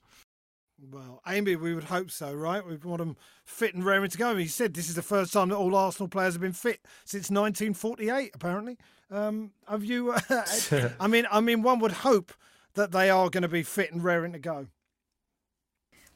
[0.91, 2.65] Well, Amy, we would hope so, right?
[2.67, 4.37] We want them fit and raring to go.
[4.37, 7.31] He said this is the first time that all Arsenal players have been fit since
[7.31, 8.33] 1948.
[8.35, 8.77] Apparently,
[9.11, 10.13] um, have you?
[10.13, 10.45] Uh,
[11.01, 12.33] I mean, I mean, one would hope
[12.75, 14.67] that they are going to be fit and raring to go.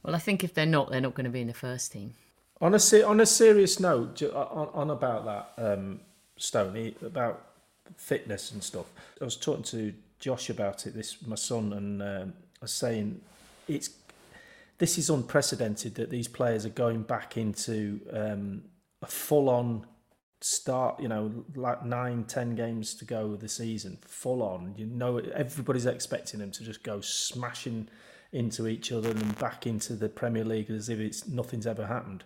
[0.03, 2.15] Well, I think if they're not, they're not going to be in the first team.
[2.61, 6.01] On a on a serious note, on, on about that, um,
[6.37, 7.50] Stoney, about
[7.97, 8.87] fitness and stuff.
[9.21, 10.95] I was talking to Josh about it.
[10.95, 13.21] This my son, and um, I was saying
[13.69, 13.91] it's
[14.79, 18.63] this is unprecedented that these players are going back into um,
[19.03, 19.87] a full-on
[20.41, 21.01] start.
[21.01, 24.75] You know, like nine, ten games to go of the season, full on.
[24.77, 27.89] You know, everybody's expecting them to just go smashing
[28.33, 32.25] into each other and back into the Premier League as if it's nothing's ever happened.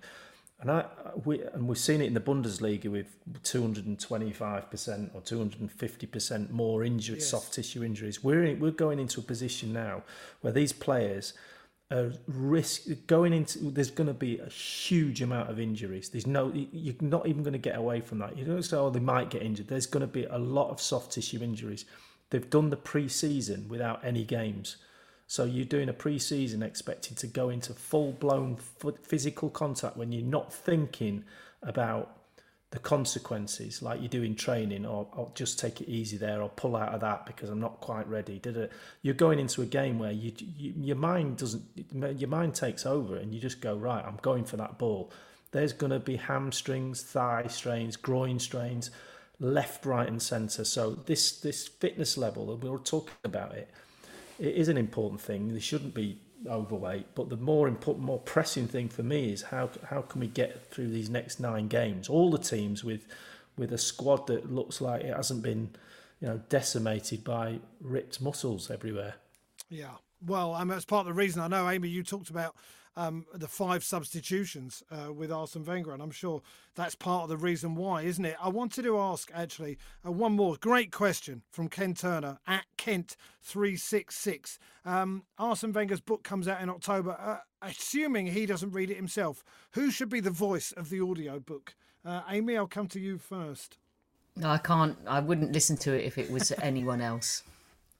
[0.61, 0.87] And I
[1.25, 7.27] we and we've seen it in the Bundesliga with 225% or 250% more injured yes.
[7.27, 8.23] soft tissue injuries.
[8.23, 10.05] We're in, we're going into a position now
[10.41, 11.35] where these players
[11.91, 16.09] are risk going into there's going to be a huge amount of injuries.
[16.09, 18.39] There's no you're not even going to get away from that.
[18.39, 19.69] You don't say oh they might get injured.
[19.69, 21.85] There's going to be a lot of soft tissue injuries.
[22.31, 24.77] They've done the pre-season without any games
[25.27, 28.57] so you're doing a pre-season expected to go into full-blown
[29.03, 31.25] physical contact when you're not thinking
[31.63, 32.19] about
[32.75, 35.07] the consequences like you do in training or,
[35.37, 38.41] just take it easy there or pull out of that because I'm not quite ready
[38.41, 41.63] did it you're going into a game where you, you your mind doesn't
[42.19, 45.13] your mind takes over and you just go right I'm going for that ball.
[45.53, 48.91] There's going to be hamstrings thigh strains groin strains
[49.39, 50.65] left right and center.
[50.65, 53.71] So this this fitness level we were talking about it
[54.39, 57.07] it is an important thing they shouldn't be overweight.
[57.15, 60.71] But the more important, more pressing thing for me is how how can we get
[60.71, 62.09] through these next nine games?
[62.09, 63.07] All the teams with
[63.57, 65.71] with a squad that looks like it hasn't been,
[66.21, 69.15] you know, decimated by ripped muscles everywhere.
[69.71, 69.95] Yeah.
[70.25, 72.57] Well, I mean, that's part of the reason I know, Amy, you talked about
[72.97, 76.43] um, the five substitutions uh, with Arsene Wenger, and I'm sure
[76.75, 78.37] that's part of the reason why, isn't it?
[78.41, 84.59] I wanted to ask actually uh, one more great question from Ken Turner at Kent366.
[84.85, 87.17] Um, Arsene Wenger's book comes out in October.
[87.19, 89.43] Uh, assuming he doesn't read it himself,
[89.73, 91.75] who should be the voice of the audio book?
[92.05, 93.79] Uh, Amy, I'll come to you first.
[94.37, 94.97] No, I can't.
[95.07, 97.43] I wouldn't listen to it if it was anyone else.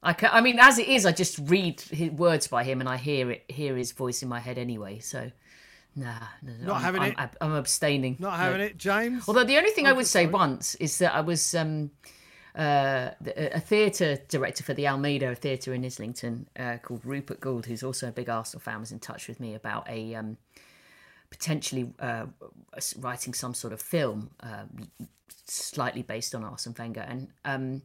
[0.05, 2.89] I can, I mean, as it is, I just read his words by him and
[2.89, 4.99] I hear it, hear his voice in my head anyway.
[4.99, 5.31] So,
[5.97, 7.19] nah, not I'm, having I'm, it.
[7.19, 8.17] I'm, I'm abstaining.
[8.19, 8.65] Not having no.
[8.67, 9.25] it, James.
[9.27, 11.91] Although the only thing oh, I would say once is that I was um,
[12.55, 17.83] uh, a theatre director for the Almeida Theatre in Islington uh, called Rupert Goold, who's
[17.83, 20.37] also a big Arsenal fan, was in touch with me about a um,
[21.31, 22.27] potentially uh,
[22.99, 24.65] writing some sort of film, uh,
[25.47, 27.83] slightly based on Arsene Wenger, and um,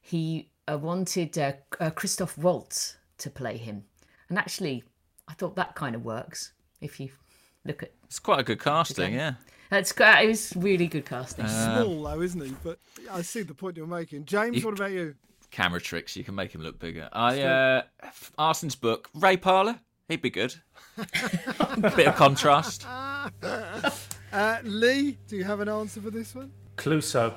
[0.00, 3.84] he uh, wanted uh, uh, Christoph Waltz to play him,
[4.28, 4.84] and actually,
[5.26, 7.10] I thought that kind of works if you
[7.64, 7.92] look at.
[8.04, 9.34] It's quite a good casting, yeah.
[9.70, 11.44] It's it was really good casting.
[11.44, 12.54] Uh, Small though, isn't he?
[12.62, 12.78] But
[13.10, 14.24] I see the point you're making.
[14.24, 15.14] James, you, what about you?
[15.50, 16.16] Camera tricks.
[16.16, 17.08] You can make him look bigger.
[17.12, 17.82] I uh,
[18.38, 19.78] Arsene's book, Ray Parlour.
[20.08, 20.54] He'd be good.
[20.96, 22.86] Bit of contrast.
[24.30, 26.52] Uh, Lee, do you have an answer for this one?
[26.78, 27.30] Clouseau.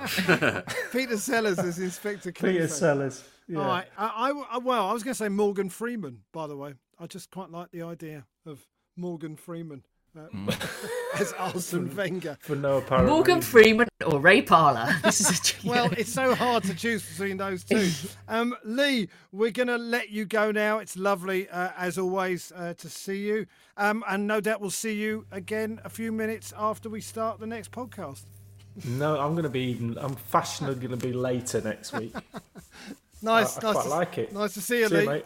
[0.92, 2.52] Peter Sellers is Inspector Clouseau.
[2.54, 3.24] Peter Sellers.
[3.48, 3.60] Yeah.
[3.60, 3.88] All right.
[3.98, 6.76] I, I, well, I was going to say Morgan Freeman, by the way.
[7.00, 8.66] I just quite like the idea of
[8.96, 9.84] Morgan Freeman.
[10.18, 10.28] Uh,
[11.18, 12.38] as Arsene Wenger.
[12.42, 13.50] For no apparent Morgan reason.
[13.50, 14.94] Freeman or Ray Parlour.
[15.04, 17.89] This is a well, it's so hard to choose between those two.
[18.28, 20.80] Um, Lee, we're going to let you go now.
[20.80, 23.46] It's lovely, uh, as always, uh, to see you.
[23.78, 27.48] Um, and no doubt we'll see you again a few minutes after we start the
[27.48, 28.26] next podcast.
[28.86, 29.97] No, I'm going to be even.
[29.97, 32.13] I'm fashionably going to be later next week.
[33.24, 33.74] Nice, I, I nice.
[33.76, 34.34] quite to, like it.
[34.34, 35.03] Nice to see you, See Lee.
[35.03, 35.26] you, mate.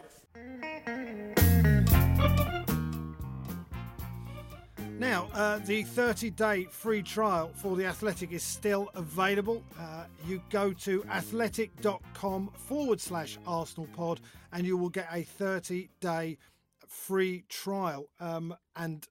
[4.99, 9.61] Now, uh, the 30 day free trial for The Athletic is still available.
[9.79, 14.21] Uh, you go to athletic.com forward slash Arsenal pod
[14.53, 16.37] and you will get a 30 day
[16.87, 18.07] free trial.
[18.19, 19.07] Um, and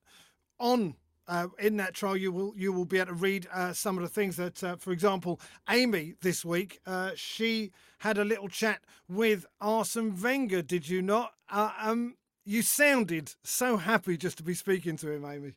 [0.59, 0.95] on
[1.27, 4.03] uh, in that trial, you will you will be able to read uh, some of
[4.03, 8.81] the things that, uh, for example, Amy this week uh, she had a little chat
[9.09, 10.63] with Arsene Wenger.
[10.63, 11.33] Did you not?
[11.51, 15.53] Uh, um, you sounded so happy just to be speaking to him, Amy.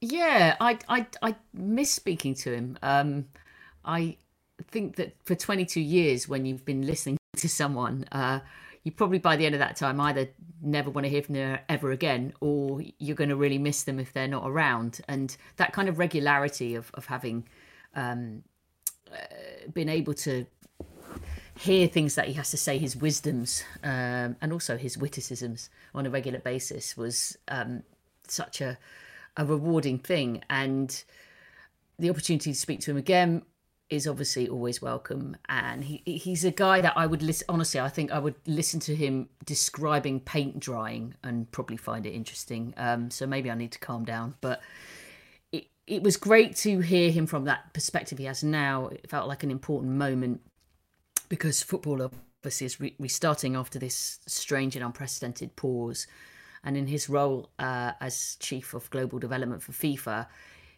[0.00, 2.78] Yeah, I I I miss speaking to him.
[2.82, 3.26] Um,
[3.84, 4.16] I
[4.70, 8.40] think that for 22 years, when you've been listening to someone, uh,
[8.82, 10.28] you probably by the end of that time either
[10.62, 13.98] never want to hear from them ever again, or you're going to really miss them
[13.98, 15.00] if they're not around.
[15.08, 17.46] And that kind of regularity of of having
[17.94, 18.42] um,
[19.12, 20.46] uh, been able to
[21.58, 26.06] hear things that he has to say, his wisdoms, um, and also his witticisms on
[26.06, 27.82] a regular basis was um,
[28.26, 28.78] such a
[29.36, 30.42] a rewarding thing.
[30.48, 31.04] And
[31.98, 33.42] the opportunity to speak to him again
[33.90, 35.36] is obviously always welcome.
[35.48, 37.44] And he he's a guy that I would listen.
[37.48, 42.10] Honestly, I think I would listen to him describing paint drying and probably find it
[42.10, 42.72] interesting.
[42.76, 44.60] Um, so maybe I need to calm down, but.
[45.52, 48.86] It, it was great to hear him from that perspective he has now.
[48.86, 50.40] It felt like an important moment
[51.28, 52.00] because football
[52.40, 56.06] obviously is re- restarting after this strange and unprecedented pause.
[56.62, 60.26] And in his role uh, as chief of global development for FIFA,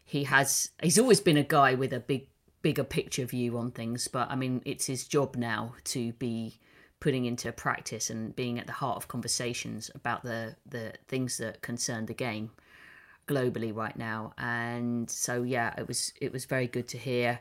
[0.05, 2.27] he has he's always been a guy with a big
[2.63, 4.09] bigger picture view on things.
[4.09, 6.59] But I mean, it's his job now to be
[7.01, 11.61] putting into practice and being at the heart of conversations about the the things that
[11.61, 12.51] concern the game
[13.27, 14.33] globally right now.
[14.39, 17.41] And so yeah, it was it was very good to hear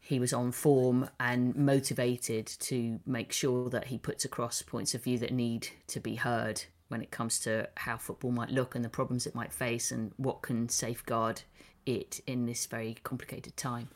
[0.00, 5.02] he was on form and motivated to make sure that he puts across points of
[5.02, 8.84] view that need to be heard when it comes to how football might look and
[8.84, 11.40] the problems it might face and what can safeguard
[11.86, 13.88] it in this very complicated time.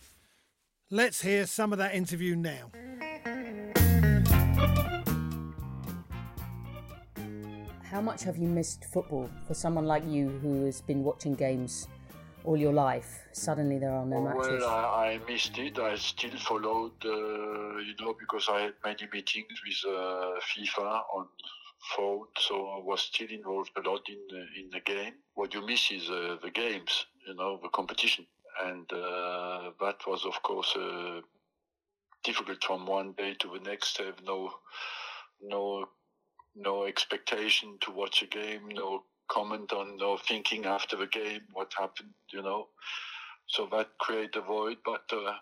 [0.91, 2.71] Let's hear some of that interview now.
[7.83, 11.89] How much have you missed football for someone like you who has been watching games
[12.43, 13.27] all your life?
[13.33, 14.63] Suddenly there are no matches.
[14.63, 15.79] Well, I, I missed it.
[15.79, 21.27] I still followed, uh, you know, because I had many meetings with uh, FIFA on
[21.95, 25.13] phone, so I was still involved a lot in the, in the game.
[25.35, 28.27] What you miss is uh, the games, you know, the competition,
[28.65, 31.21] and uh, that was, of course, uh,
[32.25, 33.99] difficult from one day to the next.
[33.99, 34.53] Have no,
[35.43, 35.87] no,
[36.57, 41.73] no expectation to watch a game, no comment on, no thinking after the game what
[41.79, 42.69] happened, you know.
[43.47, 45.05] So that created a void, but.
[45.13, 45.35] Uh,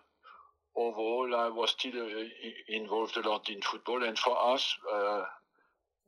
[0.77, 2.23] overall, I was still uh,
[2.69, 5.23] involved a lot in football, and for us, uh,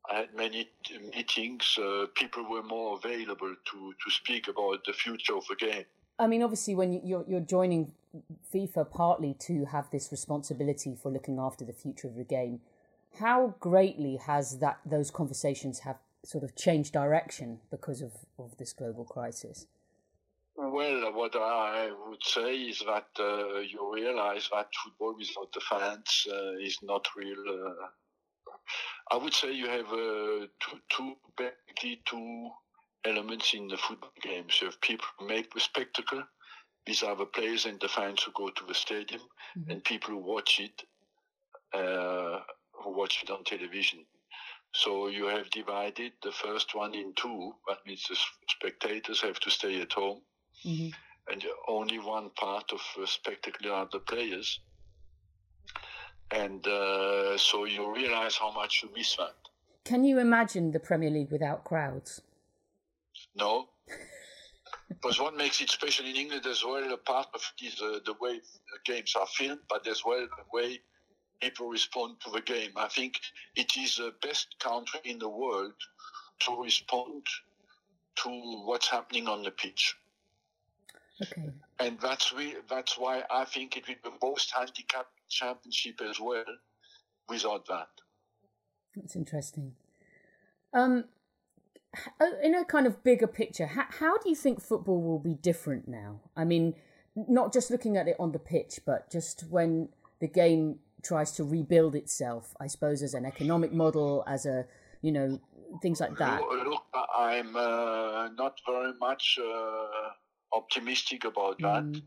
[0.09, 0.69] I had many
[1.13, 1.77] meetings.
[1.77, 5.85] Uh, people were more available to, to speak about the future of the game.
[6.19, 7.93] I mean, obviously, when you're you're joining
[8.53, 12.59] FIFA partly to have this responsibility for looking after the future of the game,
[13.19, 18.73] how greatly has that those conversations have sort of changed direction because of, of this
[18.73, 19.67] global crisis?
[20.57, 26.27] Well, what I would say is that uh, you realize that football without the fans
[26.29, 27.43] uh, is not real.
[27.47, 27.87] Uh,
[29.11, 31.15] I would say you have uh, two, two,
[32.05, 32.49] two
[33.05, 34.57] elements in the football games.
[34.61, 36.23] You have people who make the spectacle.
[36.85, 39.21] These are the players and the fans who go to the stadium,
[39.57, 39.71] mm-hmm.
[39.71, 40.83] and people who watch it,
[41.73, 42.39] uh,
[42.73, 43.99] who watch it on television.
[44.73, 47.53] So you have divided the first one in two.
[47.67, 50.21] That means the spectators have to stay at home,
[50.65, 50.89] mm-hmm.
[51.31, 54.59] and only one part of the spectacle are the players
[56.31, 59.35] and uh, so you realize how much you miss that.
[59.85, 62.21] Can you imagine the Premier League without crowds?
[63.35, 63.69] No.
[64.89, 67.99] because what makes it special in England as well, a part of it is uh,
[68.05, 70.79] the way the games are filmed, but as well the way
[71.41, 72.71] people respond to the game.
[72.75, 73.19] I think
[73.55, 75.73] it is the best country in the world
[76.41, 77.23] to respond
[78.23, 78.29] to
[78.65, 79.95] what's happening on the pitch.
[81.21, 81.49] Okay.
[81.79, 86.19] And that's we, that's why I think it will be the most handicapped championship as
[86.19, 86.43] well
[87.27, 87.89] without that.
[88.95, 89.75] That's interesting.
[90.73, 91.05] Um,
[92.43, 95.87] in a kind of bigger picture, how, how do you think football will be different
[95.87, 96.21] now?
[96.35, 96.75] I mean,
[97.15, 101.43] not just looking at it on the pitch, but just when the game tries to
[101.43, 104.65] rebuild itself, I suppose, as an economic model, as a,
[105.01, 105.39] you know,
[105.81, 106.41] things like that.
[106.41, 106.83] Look,
[107.17, 110.09] I'm uh, not very much uh,
[110.53, 111.83] optimistic about that.
[111.83, 112.01] Mm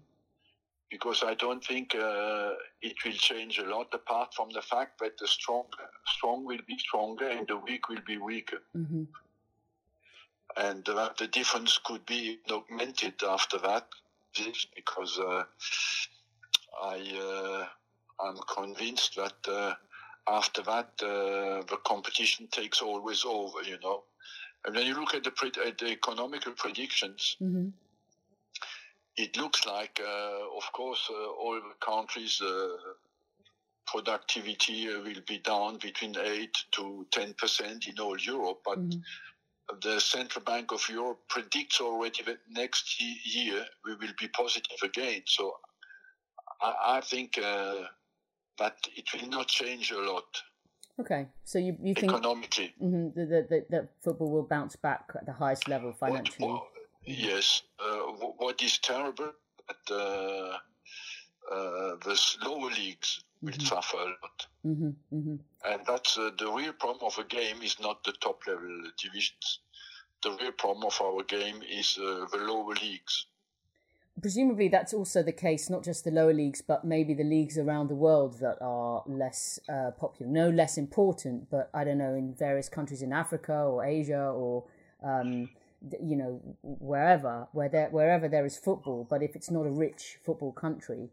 [0.93, 2.51] because I don't think uh,
[2.83, 3.87] it will change a lot.
[3.95, 5.65] Apart from the fact that the strong
[6.07, 9.05] strong will be stronger and the weak will be weaker, Mm-hmm.
[10.57, 13.85] And uh, the difference could be augmented after that.
[14.75, 15.45] Because uh,
[16.83, 17.67] I uh,
[18.25, 19.75] I'm convinced that uh,
[20.29, 23.63] after that uh, the competition takes always over.
[23.63, 24.05] You know,
[24.65, 27.69] and when you look at the pre- at the economical predictions, Mm-hmm.
[29.17, 32.77] it looks like, uh, of course, uh, all the countries' uh,
[33.87, 38.61] productivity uh, will be down between 8 to 10 percent in all Europe.
[38.65, 39.03] But Mhm.
[39.81, 45.23] The Central Bank of Europe predicts already that next year we will be positive again.
[45.27, 45.57] So
[46.61, 47.85] I, I think uh,
[48.59, 50.43] that it will not change a lot
[51.01, 52.75] Okay, so you you think economically.
[52.81, 56.49] mhm, that, that, that, that football will bounce back at the highest level What- financially?
[56.49, 56.69] what-
[57.05, 57.63] yes.
[57.81, 59.33] Uh, what is terrible
[59.69, 60.59] that uh,
[61.51, 63.63] uh, the lower leagues will Mhm.
[63.67, 64.47] suffer a lot.
[64.63, 68.47] hmm hmm And that's uh, the real problem of a game is not the top
[68.47, 69.61] level divisions.
[70.23, 73.27] The real problem of our game is uh, the lower leagues.
[74.21, 77.89] Presumably, that's also the case, not just the lower leagues, but maybe the leagues around
[77.89, 80.31] the world that are less uh, popular.
[80.31, 84.65] No less important, but I don't know, in various countries in Africa or Asia or,
[85.03, 85.49] um,
[86.03, 89.07] you know, wherever, where there, wherever there is football.
[89.09, 91.09] But if it's not a rich football country,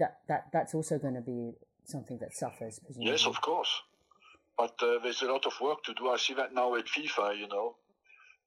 [0.00, 1.52] that, that that's also going to be
[1.84, 2.80] something that suffers.
[2.84, 3.12] Presumably.
[3.12, 3.72] Yes, of course.
[4.58, 6.08] But uh, there's a lot of work to do.
[6.10, 7.76] I see that now at FIFA, you know.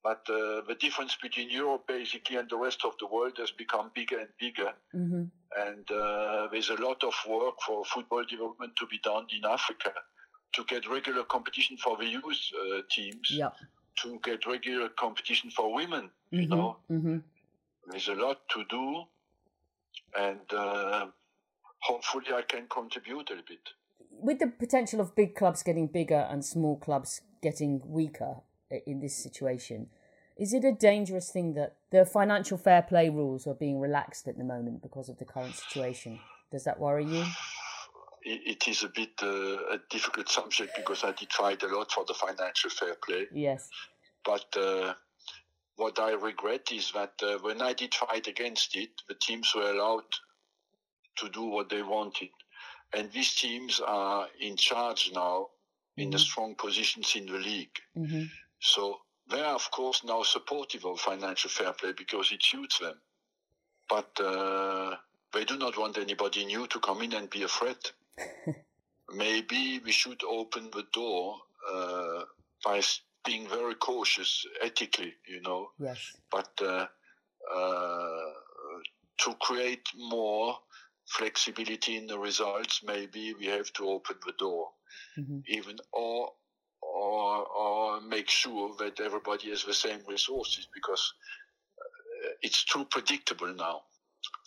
[0.04, 3.90] But uh, the difference between Europe basically and the rest of the world has become
[3.96, 4.72] bigger and bigger.
[4.92, 5.24] hmm
[5.66, 9.94] And uh, there's a lot of work for football development to be done in Africa
[10.56, 13.54] to get regular competition for the youth uh, teams, Yep.
[14.02, 16.06] to get regular competition for women.
[16.32, 17.18] You hmm know, hmm
[17.90, 18.86] there's a lot to do,
[20.28, 21.08] and uh,
[21.84, 23.70] hopefully I can contribute a bit.
[24.10, 28.38] with the potential of big clubs getting bigger and small clubs getting weaker
[28.86, 29.88] in this situation,
[30.38, 34.38] is it a dangerous thing that the financial fair play rules are being relaxed at
[34.38, 36.20] the moment because of the current situation?
[36.52, 37.26] Does that worry you?
[38.24, 41.92] It, it is a bit uh, a difficult subject because I did fight a lot
[41.92, 43.26] for the financial fair play.
[43.34, 43.70] Yes.
[44.24, 44.94] But uh,
[45.76, 49.70] what I regret is that uh, when I did fight against it, the teams were
[49.72, 50.06] allowed
[51.18, 52.30] to do what they wanted.
[52.94, 55.50] And these teams are in charge now
[55.98, 56.22] in the Mhm.
[56.22, 57.78] strong positions in the league.
[57.96, 58.26] hmm
[58.60, 63.02] So they are, of course, now supportive of financial fair play because it suits them.
[63.90, 64.98] But uh,
[65.34, 67.92] they do not want anybody new to come in and be a threat.
[69.14, 71.40] Maybe we should open the door
[71.72, 72.26] uh,
[72.66, 72.82] by
[73.26, 76.16] being very cautious ethically, you know, Yes.
[76.32, 76.88] but uh,
[77.54, 78.32] uh,
[79.20, 80.58] to create more
[81.18, 84.66] flexibility in the results, maybe we have to open the door
[85.16, 86.32] hmm even or
[86.82, 91.04] or or make sure that everybody has the same resources because
[91.80, 93.82] uh, it's too predictable now.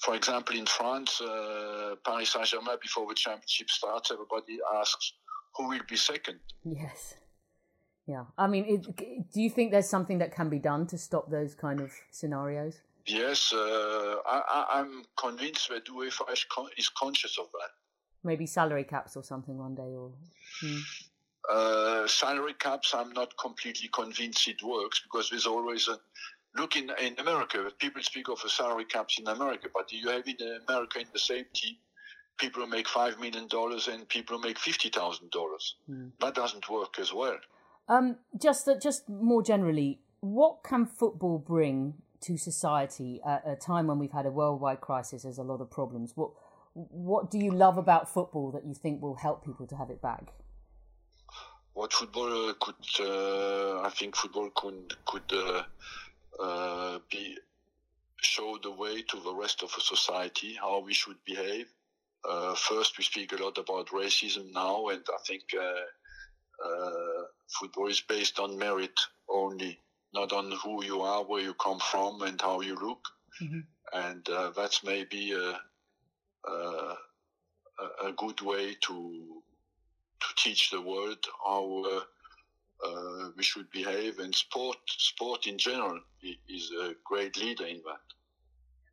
[0.05, 5.13] For example, in France, uh, Paris Saint-Germain before the championship starts, everybody asks
[5.55, 6.39] who will be second.
[6.65, 7.17] Yes.
[8.07, 8.25] Yeah.
[8.39, 8.83] I mean, it,
[9.33, 12.75] do you think there's something that can be done to stop those kind of scenarios?
[13.07, 17.71] Yes, uh, I, I, I'm convinced that UEFA is, con- is conscious of that.
[18.25, 20.13] Maybe salary caps or something one day, or
[20.61, 20.79] Hmm.
[21.49, 25.97] Uh, salary caps, I'm not completely convinced it works because there's always a
[26.57, 27.71] look in in America.
[27.79, 30.37] People speak of a salary caps in America, but you have in
[30.69, 31.77] America in the same team
[32.39, 35.77] people who make five million dollars and people who make fifty thousand dollars.
[35.87, 36.09] Hmm.
[36.21, 37.39] That doesn't work as well.
[37.89, 43.87] Um, just uh, just more generally, what can football bring to society at a time
[43.87, 45.23] when we've had a worldwide crisis?
[45.23, 46.13] There's a lot of problems.
[46.15, 46.31] What
[46.77, 50.03] what do you love about football that you think will help people to have it
[50.03, 50.35] back?
[51.73, 55.63] What football uh, could, uh, I think, football could could uh,
[56.43, 57.39] uh, be
[58.21, 61.67] show the way to the rest of society how we should behave.
[62.29, 68.01] Uh, first, we speak a lot about racism now, and I think uh, football is
[68.01, 68.99] based on merit
[69.29, 69.79] only,
[70.13, 73.05] not on who you are, where you come from, and how you look.
[73.43, 73.65] Mhm.
[73.93, 75.61] And uh, that's maybe a,
[76.51, 76.97] a,
[77.79, 79.43] a- a good way to
[80.21, 84.19] to teach the world how uh, uh, we should behave.
[84.19, 86.01] And sport, sport in general,
[86.49, 88.01] is a great leader in that.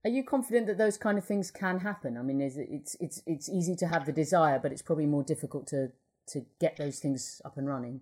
[0.06, 2.18] Are you confident that those kind of things can happen?
[2.18, 5.06] I mean, is it, it's it's it's easy to have the desire, but it's probably
[5.06, 5.92] more difficult to
[6.28, 8.02] to get those things up and running.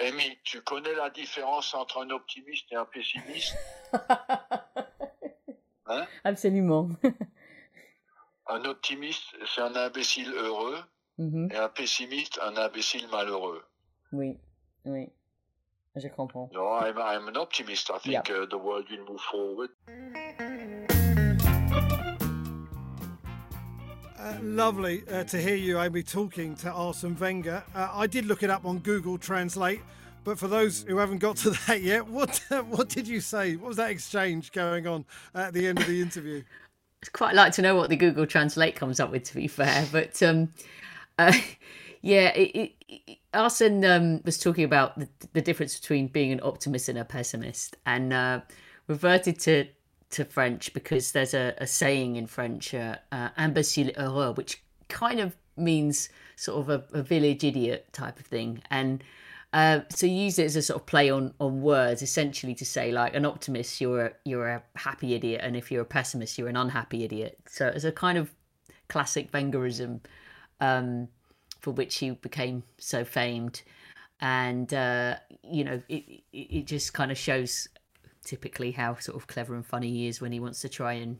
[0.00, 3.54] Amy, tu connais la différence entre un optimiste et un pessimiste
[5.86, 6.88] hein Absolument.
[8.48, 9.22] un optimiste,
[9.54, 10.78] c'est un imbécile heureux,
[11.16, 11.48] Mhm.
[11.52, 13.64] et un pessimiste, un imbécile malheureux.
[14.12, 14.36] Oui,
[14.84, 15.08] oui.
[15.94, 16.50] Je comprends.
[16.52, 17.88] No, I'm, I'm an optimist.
[17.90, 19.70] I think uh, the world will move forward.
[24.24, 27.62] Uh, lovely uh, to hear you, Amy, talking to Arsene Wenger.
[27.74, 29.82] Uh, I did look it up on Google Translate,
[30.24, 33.56] but for those who haven't got to that yet, what what did you say?
[33.56, 35.04] What was that exchange going on
[35.34, 36.42] at the end of the interview?
[37.02, 39.86] I'd quite like to know what the Google Translate comes up with, to be fair.
[39.92, 40.48] But um,
[41.18, 41.34] uh,
[42.00, 46.88] yeah, it, it, Arsene um, was talking about the, the, difference between being an optimist
[46.88, 48.40] and a pessimist, and uh,
[48.86, 49.66] reverted to
[50.14, 55.20] to French because there's a, a saying in French, uh, uh, imbécile heureux, which kind
[55.20, 59.02] of means sort of a, a village idiot type of thing, and
[59.52, 62.90] uh, so use it as a sort of play on on words, essentially to say
[62.90, 66.48] like an optimist, you're a, you're a happy idiot, and if you're a pessimist, you're
[66.48, 67.38] an unhappy idiot.
[67.48, 68.32] So it's a kind of
[68.88, 70.00] classic Wengerism,
[70.60, 71.08] um,
[71.60, 73.62] for which he became so famed,
[74.20, 77.68] and uh, you know it, it it just kind of shows
[78.24, 81.18] typically how sort of clever and funny he is when he wants to try and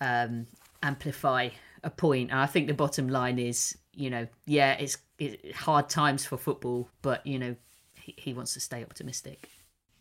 [0.00, 0.46] um,
[0.82, 1.48] amplify
[1.82, 2.30] a point.
[2.30, 6.36] And I think the bottom line is, you know, yeah, it's, it's hard times for
[6.36, 7.56] football, but you know,
[7.94, 9.48] he, he wants to stay optimistic.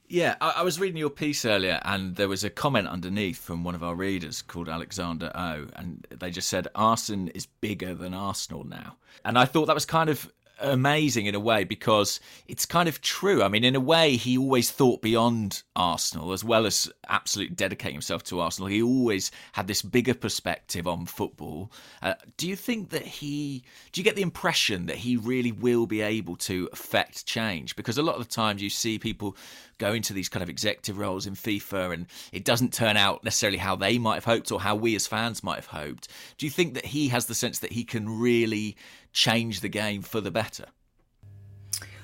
[0.08, 3.64] Yeah, I, I, was reading your piece earlier, and there was a comment underneath from
[3.64, 8.14] one of our readers called Alexander O, and they just said Arsene is bigger than
[8.14, 12.66] Arsenal now, and I thought that was kind of amazing in a way because it's
[12.66, 13.44] kind of true.
[13.44, 17.96] I mean, in a way, he always thought beyond Arsenal as well as absolutely dedicating
[17.96, 18.68] himself to Arsenal.
[18.68, 21.72] He always had this bigger perspective on football.
[22.02, 25.86] Uh, do you think that he, do you get the impression that he really will
[25.86, 27.76] be able to affect change?
[27.76, 29.36] Because a lot of the times you see people
[29.78, 33.58] go into these kind of executive roles in FIFA and it doesn't turn out necessarily
[33.58, 36.08] how they might have hoped or how we as fans might have hoped.
[36.38, 38.78] Do you think that he has the sense that he can really
[39.16, 40.66] change the game for the better?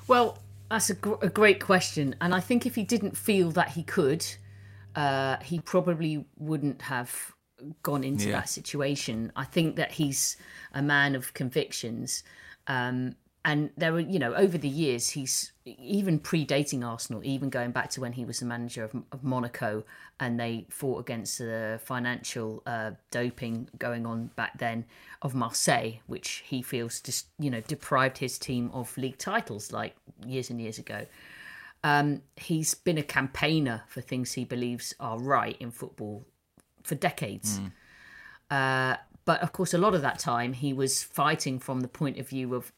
[0.07, 0.39] Well,
[0.69, 2.15] that's a, gr- a great question.
[2.21, 4.25] And I think if he didn't feel that he could,
[4.95, 7.33] uh, he probably wouldn't have
[7.83, 8.37] gone into yeah.
[8.37, 9.31] that situation.
[9.35, 10.37] I think that he's
[10.73, 12.23] a man of convictions.
[12.67, 17.71] Um, and there were, you know, over the years, he's even predating Arsenal, even going
[17.71, 19.83] back to when he was the manager of, of Monaco,
[20.19, 24.85] and they fought against the financial uh, doping going on back then
[25.23, 29.95] of Marseille, which he feels just, you know, deprived his team of league titles like
[30.23, 31.07] years and years ago.
[31.83, 36.25] Um, he's been a campaigner for things he believes are right in football
[36.83, 37.59] for decades.
[37.59, 37.71] Mm.
[38.51, 42.19] Uh, but of course, a lot of that time he was fighting from the point
[42.19, 42.71] of view of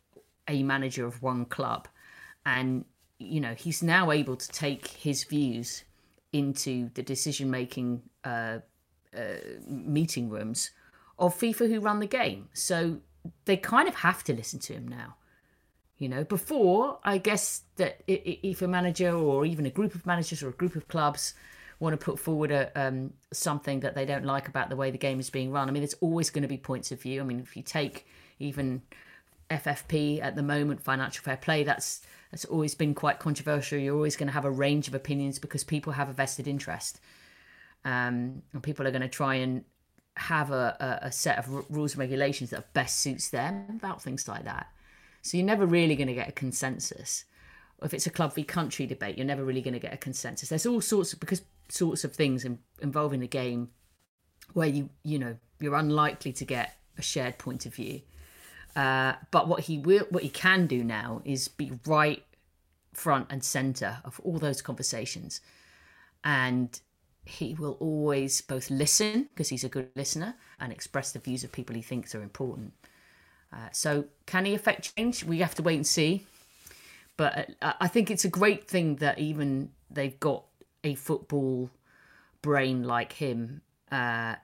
[0.48, 1.88] a manager of one club
[2.46, 2.86] and
[3.20, 5.84] you know he's now able to take his views
[6.34, 8.58] into the decision making uh,
[9.16, 9.22] uh,
[9.68, 10.72] meeting rooms
[11.20, 12.50] of FIFA who run the game.
[12.54, 12.98] So
[13.46, 15.16] they kind of have to listen to him now.
[16.00, 20.42] You know, before I guess that if a manager or even a group of managers
[20.44, 21.36] or a group of clubs
[21.80, 24.98] want to put forward a um, something that they don't like about the way the
[24.98, 27.22] game is being run, I mean, there's always going to be points of view.
[27.22, 28.08] I mean, if you take
[28.40, 28.82] even
[29.54, 32.02] FFP at the moment, financial fair play, that's
[32.32, 33.78] that's always been quite controversial.
[33.78, 37.00] You're always going to have a range of opinions because people have a vested interest,
[37.86, 39.64] um, and people are going to try and
[40.18, 44.02] have a, a, a set of r- rules and regulations that best suits them about
[44.02, 44.68] things like that.
[45.22, 47.26] So you're never really going to get a consensus.
[47.82, 50.50] If it's a club v country debate, you're never really going to get a consensus.
[50.50, 53.70] There's all sorts of because sorts of things in, involving the game
[54.54, 58.02] where you you know you're unlikely to get a shared point of view.
[58.76, 62.24] Uh, but what he will, what he can do now is be right
[62.94, 65.42] front and center of all those conversations,
[66.24, 66.80] and
[67.26, 71.52] he will always both listen because he's a good listener and express the views of
[71.52, 72.74] people he thinks are important.
[73.52, 75.24] Uh, so, can he affect change?
[75.24, 76.26] We have to wait and see.
[77.16, 80.46] But uh, I think it's a great thing that even they've got
[80.84, 81.70] a football
[82.42, 83.62] brain like him
[83.92, 84.36] uh,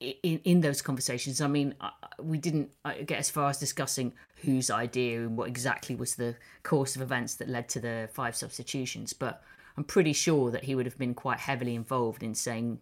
[0.00, 1.40] in in those conversations.
[1.40, 1.74] I mean,
[2.20, 6.36] we didn't uh, get as far as discussing whose idea and what exactly was the
[6.62, 9.42] course of events that led to the five substitutions, but
[9.76, 12.80] I'm pretty sure that he would have been quite heavily involved in saying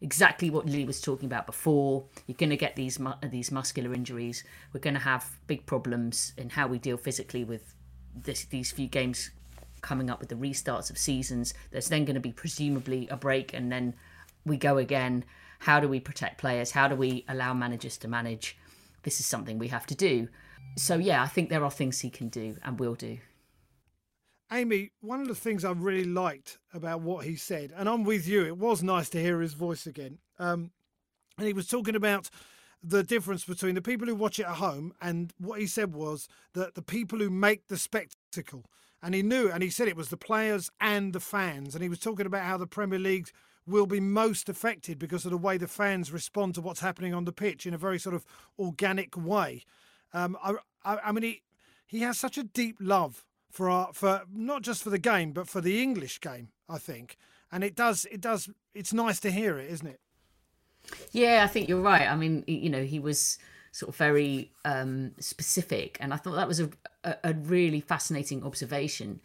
[0.00, 2.04] exactly what Lee was talking about before.
[2.26, 4.44] You're going to get these uh, these muscular injuries.
[4.72, 7.74] We're going to have big problems in how we deal physically with
[8.14, 9.30] this, these few games
[9.82, 11.54] coming up with the restarts of seasons.
[11.70, 13.94] There's then going to be presumably a break, and then
[14.44, 15.24] we go again.
[15.60, 16.70] How do we protect players?
[16.70, 18.56] How do we allow managers to manage?
[19.02, 20.28] This is something we have to do.
[20.76, 23.18] So, yeah, I think there are things he can do and will do.
[24.52, 28.28] Amy, one of the things I really liked about what he said, and I'm with
[28.28, 30.18] you, it was nice to hear his voice again.
[30.38, 30.70] Um,
[31.36, 32.30] and he was talking about
[32.82, 36.28] the difference between the people who watch it at home and what he said was
[36.54, 38.64] that the people who make the spectacle.
[39.02, 41.74] And he knew, and he said it was the players and the fans.
[41.74, 43.30] And he was talking about how the Premier League
[43.66, 47.24] will be most affected because of the way the fans respond to what's happening on
[47.24, 48.24] the pitch in a very sort of
[48.58, 49.64] organic way.
[50.12, 50.54] Um, I,
[50.84, 51.42] I, I mean, he,
[51.86, 55.48] he has such a deep love for our, for not just for the game, but
[55.48, 56.48] for the English game.
[56.68, 57.16] I think,
[57.52, 58.48] and it does, it does.
[58.74, 60.00] It's nice to hear it, isn't it?
[61.12, 62.08] Yeah, I think you're right.
[62.08, 63.38] I mean, you know, he was
[63.70, 66.70] sort of very um, specific, and I thought that was a,
[67.04, 69.20] a, a really fascinating observation.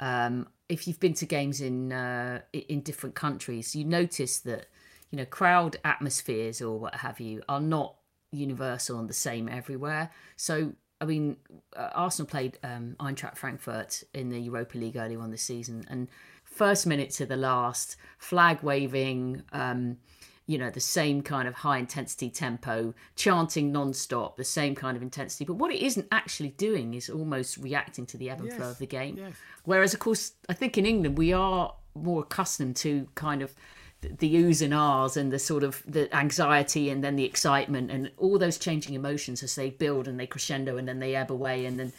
[0.00, 4.66] Um, if you've been to games in uh, in different countries, you notice that
[5.10, 7.94] you know crowd atmospheres or what have you are not
[8.32, 10.10] universal and the same everywhere.
[10.36, 11.36] So I mean,
[11.76, 16.08] uh, Arsenal played um, Eintracht Frankfurt in the Europa League earlier on this season, and
[16.44, 19.98] first minute to the last, flag waving, um,
[20.46, 25.02] you know, the same kind of high intensity tempo, chanting non-stop, the same kind of
[25.02, 25.44] intensity.
[25.44, 28.70] But what it isn't actually doing is almost reacting to the ebb and yes, flow
[28.70, 29.16] of the game.
[29.18, 29.32] Yes.
[29.64, 33.54] Whereas, of course, I think in England we are more accustomed to kind of
[34.02, 38.12] the oohs and ahs and the sort of the anxiety and then the excitement and
[38.18, 41.64] all those changing emotions as they build and they crescendo and then they ebb away
[41.64, 41.92] and then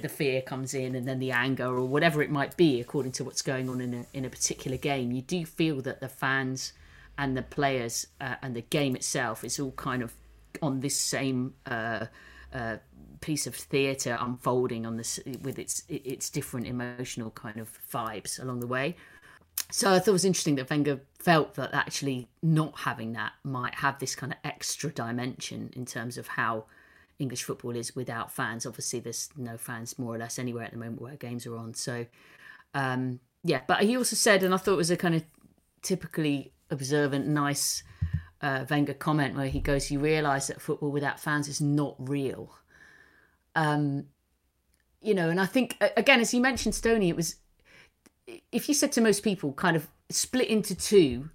[0.00, 3.24] the fear comes in and then the anger or whatever it might be according to
[3.24, 6.72] what's going on in a, in a particular game you do feel that the fans
[7.18, 10.12] and the players uh, and the game itself is all kind of
[10.60, 12.06] on this same uh,
[12.52, 12.76] uh,
[13.20, 18.60] piece of theatre unfolding on this with its its different emotional kind of vibes along
[18.60, 18.96] the way
[19.70, 23.74] so I thought it was interesting that Wenger felt that actually not having that might
[23.76, 26.66] have this kind of extra dimension in terms of how
[27.18, 28.66] English football is without fans.
[28.66, 31.72] Obviously, there's no fans more or less anywhere at the moment where games are on.
[31.72, 32.06] So,
[32.74, 35.24] um, yeah, but he also said, and I thought it was a kind of
[35.80, 37.84] typically observant, nice
[38.40, 42.54] uh, Wenger comment where he goes, "You realise that football without fans is not real."
[43.54, 44.06] Um,
[45.00, 47.36] you know, and I think again, as you mentioned, Stony, it was
[48.50, 51.30] if you said to most people, kind of split into two,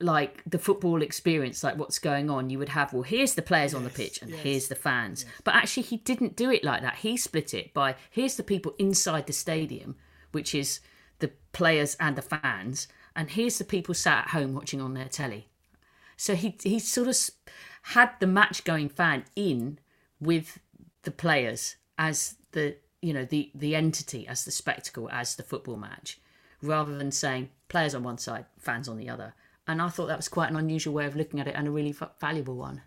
[0.00, 3.72] like the football experience, like what's going on, you would have, well, here's the players
[3.72, 5.24] yes, on the pitch and yes, here's the fans.
[5.24, 5.32] Yes.
[5.44, 6.96] But actually, he didn't do it like that.
[6.96, 9.96] He split it by here's the people inside the stadium,
[10.32, 10.80] which is
[11.18, 15.08] the players and the fans, and here's the people sat at home watching on their
[15.08, 15.48] telly.
[16.16, 17.16] So he he sort of
[17.82, 19.78] had the match going fan in
[20.20, 20.60] with
[21.02, 25.76] the players as the you know the the entity as the spectacle as the football
[25.76, 26.20] match
[26.62, 29.34] rather than saying players on one side fans on the other
[29.68, 31.70] and i thought that was quite an unusual way of looking at it and a
[31.70, 32.80] really valuable one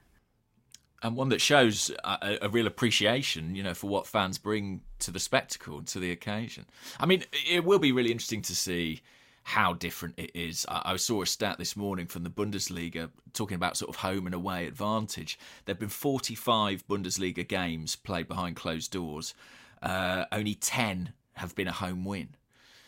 [1.02, 5.12] and one that shows a, a, real appreciation, you know, for what fans bring to
[5.12, 6.66] the spectacle, to the occasion.
[7.00, 9.02] I mean, it will be really interesting to see
[9.50, 10.64] how different it is.
[10.70, 14.28] I, I saw a stat this morning from the Bundesliga talking about sort of home
[14.28, 15.40] and away advantage.
[15.66, 19.34] There have been 45 Bundesliga games played behind closed doors,
[19.82, 22.36] uh, only 10 have been a home win.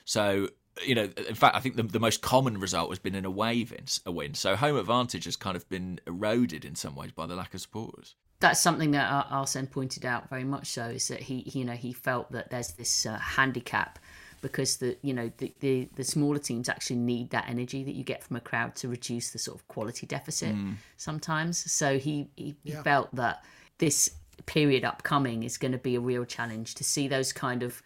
[0.05, 0.49] So,
[0.85, 3.65] you know, in fact, I think the, the most common result has been an away
[3.67, 4.35] win, a win.
[4.35, 7.61] So home advantage has kind of been eroded in some ways by the lack of
[7.61, 8.13] supporters.
[8.39, 11.91] That's something that Arsene pointed out very much so is that he, you know, he
[11.91, 13.97] felt that there's this uh, handicap
[14.41, 18.03] because the you know the, the, the smaller teams actually need that energy that you
[18.03, 20.75] get from a crowd to reduce the sort of quality deficit mm.
[20.97, 21.71] sometimes.
[21.71, 22.77] So he he, yeah.
[22.77, 23.43] he felt that
[23.77, 24.11] this
[24.45, 27.81] period upcoming is going to be a real challenge to see those kind of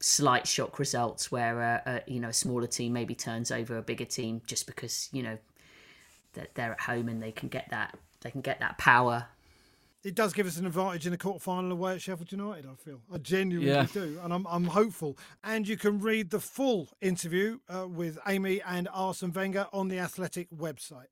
[0.00, 3.78] slight shock results where a, uh, a, you know a smaller team maybe turns over
[3.78, 5.38] a bigger team just because you know
[6.34, 9.26] that they're at home and they can get that they can get that power.
[10.04, 12.66] It does give us an advantage in the quarter final away at Sheffield United.
[12.66, 13.86] I feel I genuinely yeah.
[13.90, 15.16] do, and I'm I'm hopeful.
[15.42, 19.98] And you can read the full interview uh, with Amy and Arsene Wenger on the
[19.98, 21.06] Athletic website.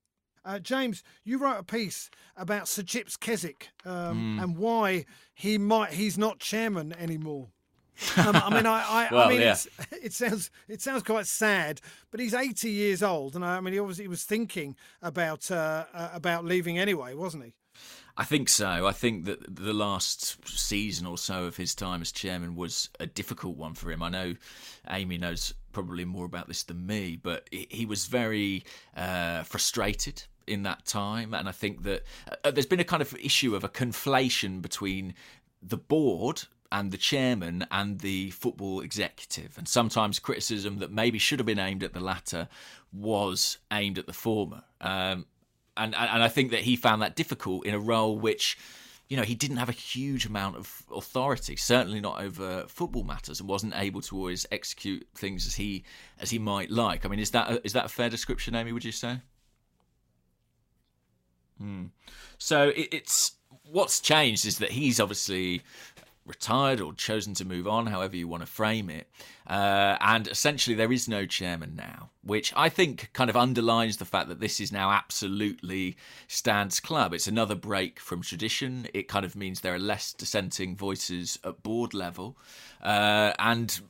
[0.45, 4.43] Uh, James, you wrote a piece about Sir Chips Keswick um, mm.
[4.43, 7.49] and why he might he's not chairman anymore.
[8.17, 9.57] um, I mean, I, I, well, I mean, yeah.
[10.03, 11.81] it sounds it sounds quite sad,
[12.11, 15.87] but he's 80 years old, and I, I mean, he obviously was thinking about uh,
[15.95, 17.55] uh, about leaving anyway, wasn't he?
[18.17, 18.87] I think so.
[18.87, 23.07] I think that the last season or so of his time as chairman was a
[23.07, 24.03] difficult one for him.
[24.03, 24.35] I know
[24.91, 28.65] Amy knows probably more about this than me, but he was very
[28.97, 31.33] uh, frustrated in that time.
[31.33, 32.03] And I think that
[32.45, 35.15] uh, there's been a kind of issue of a conflation between
[35.63, 39.57] the board and the chairman and the football executive.
[39.57, 42.49] And sometimes criticism that maybe should have been aimed at the latter
[42.93, 44.63] was aimed at the former.
[44.81, 45.27] Um,
[45.77, 48.57] and, and I think that he found that difficult in a role which
[49.13, 53.41] you know, he didn't have a huge amount of authority, certainly not over football matters,
[53.41, 55.85] and wasn't able to always execute things as he
[56.19, 57.05] as he might like.
[57.05, 58.73] I mean, is that a, is that a fair description, Amy?
[58.73, 59.21] Would you say?
[61.59, 61.87] Hmm.
[62.39, 63.33] So it, it's
[63.71, 65.61] what's changed is that he's obviously
[66.25, 69.09] retired or chosen to move on, however you want to frame it.
[69.47, 74.05] Uh, and essentially, there is no chairman now, which I think kind of underlines the
[74.05, 75.97] fact that this is now absolutely
[76.29, 77.13] Stan's club.
[77.13, 78.87] It's another break from tradition.
[78.95, 82.37] It kind of means there are less dissenting voices at board level.
[82.83, 83.81] Uh, and,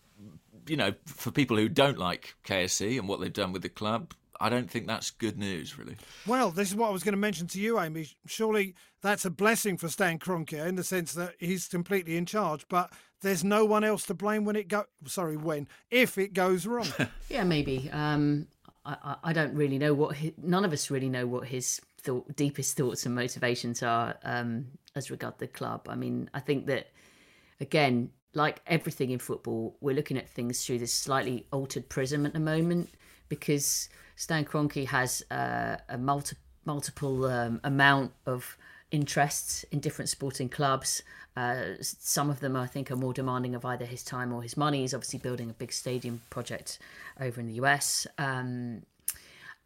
[0.66, 4.14] you know, for people who don't like KSE and what they've done with the club,
[4.43, 5.97] I don't think that's good news, really.
[6.26, 8.09] Well, this is what I was going to mention to you, Amy.
[8.26, 12.66] Surely that's a blessing for Stan Kroenke in the sense that he's completely in charge,
[12.68, 14.86] but there's no one else to blame when it go.
[15.07, 16.88] Sorry, when if it goes wrong.
[17.28, 17.88] yeah, maybe.
[17.93, 18.49] Um,
[18.84, 22.34] I, I don't really know what his, none of us really know what his thought,
[22.34, 24.66] deepest thoughts and motivations are um,
[24.97, 25.86] as regard the club.
[25.88, 26.88] I mean, I think that
[27.61, 32.32] again, like everything in football, we're looking at things through this slightly altered prism at
[32.32, 32.90] the moment
[33.28, 33.88] because
[34.22, 38.56] Stan Kroenke has uh, a multi- multiple um, amount of
[38.92, 41.02] interests in different sporting clubs.
[41.36, 44.56] Uh, some of them, I think, are more demanding of either his time or his
[44.56, 44.82] money.
[44.82, 46.78] He's obviously building a big stadium project
[47.20, 48.06] over in the US.
[48.16, 48.82] Um,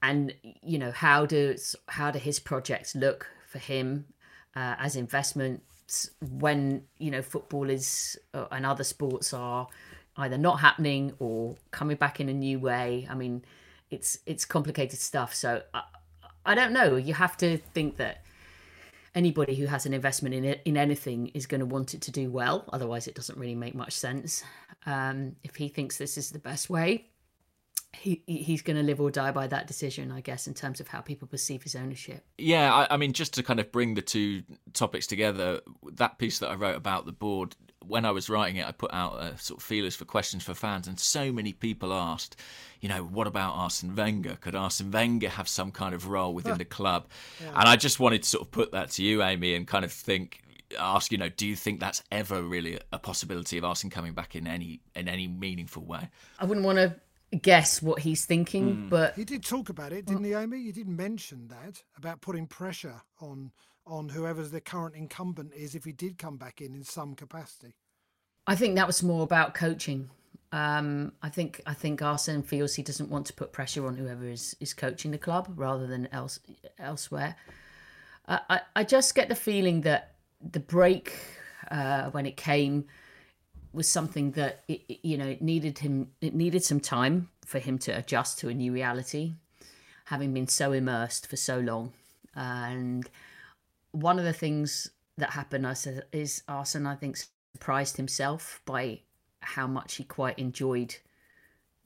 [0.02, 0.32] and
[0.62, 4.06] you know, how does how do his projects look for him
[4.54, 9.68] uh, as investments when you know football is uh, and other sports are
[10.16, 13.06] either not happening or coming back in a new way?
[13.10, 13.44] I mean
[13.90, 15.34] it's it's complicated stuff.
[15.34, 15.82] So I,
[16.44, 16.96] I don't know.
[16.96, 18.24] You have to think that
[19.14, 22.10] anybody who has an investment in it, in anything is going to want it to
[22.10, 22.64] do well.
[22.72, 24.44] Otherwise, it doesn't really make much sense.
[24.84, 27.06] Um, if he thinks this is the best way,
[27.92, 30.88] he he's going to live or die by that decision, I guess, in terms of
[30.88, 32.24] how people perceive his ownership.
[32.38, 35.60] Yeah, I, I mean, just to kind of bring the two topics together,
[35.94, 37.56] that piece that I wrote about the board
[37.88, 40.54] when I was writing it, I put out a sort of feelers for questions for
[40.54, 42.36] fans, and so many people asked,
[42.80, 44.36] you know, what about Arsene Wenger?
[44.40, 47.08] Could Arsene Wenger have some kind of role within the club?
[47.40, 47.48] Yeah.
[47.48, 49.92] And I just wanted to sort of put that to you, Amy, and kind of
[49.92, 50.42] think,
[50.78, 54.34] ask, you know, do you think that's ever really a possibility of Arsene coming back
[54.34, 56.08] in any in any meaningful way?
[56.38, 56.96] I wouldn't want to
[57.36, 58.90] guess what he's thinking, mm.
[58.90, 60.58] but he did talk about it, didn't he, Amy?
[60.58, 63.52] You did mention that about putting pressure on
[63.86, 67.76] on whoever's the current incumbent is if he did come back in in some capacity?
[68.46, 70.10] I think that was more about coaching.
[70.52, 74.24] Um, I think I think Arsene feels he doesn't want to put pressure on whoever
[74.24, 76.38] is, is coaching the club rather than else
[76.78, 77.36] elsewhere.
[78.28, 81.12] Uh, I I just get the feeling that the break
[81.70, 82.86] uh, when it came
[83.72, 87.78] was something that it, you know it needed him it needed some time for him
[87.78, 89.32] to adjust to a new reality,
[90.06, 91.92] having been so immersed for so long,
[92.34, 93.10] and
[93.96, 97.16] one of the things that happened I said, is Arsene, I think,
[97.54, 99.00] surprised himself by
[99.40, 100.94] how much he quite enjoyed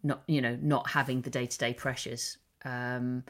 [0.02, 2.38] not, you know, not having the day to day pressures.
[2.64, 3.22] Um,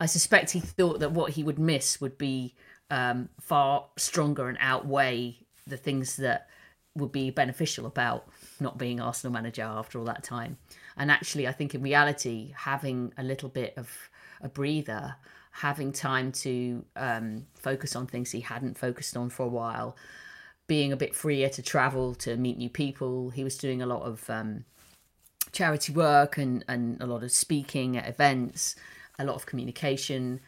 [0.00, 2.54] I suspect he thought that what he would miss would be
[2.90, 6.48] um, far stronger and outweigh the things that
[6.96, 8.26] would be beneficial about
[8.60, 10.56] not being Arsenal manager after all that time.
[10.96, 13.90] And actually, I think in reality, having a little bit of
[14.42, 15.16] a breather
[15.52, 19.94] having time to um, focus on things he hadn't focused on for a while,
[20.66, 23.30] being a bit freer to travel to meet new people.
[23.30, 24.64] He was doing a lot of um,
[25.52, 28.74] charity work and, and a lot of speaking at events,
[29.18, 30.40] a lot of communication.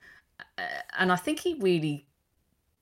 [0.57, 0.63] Uh,
[0.99, 2.07] and I think he really,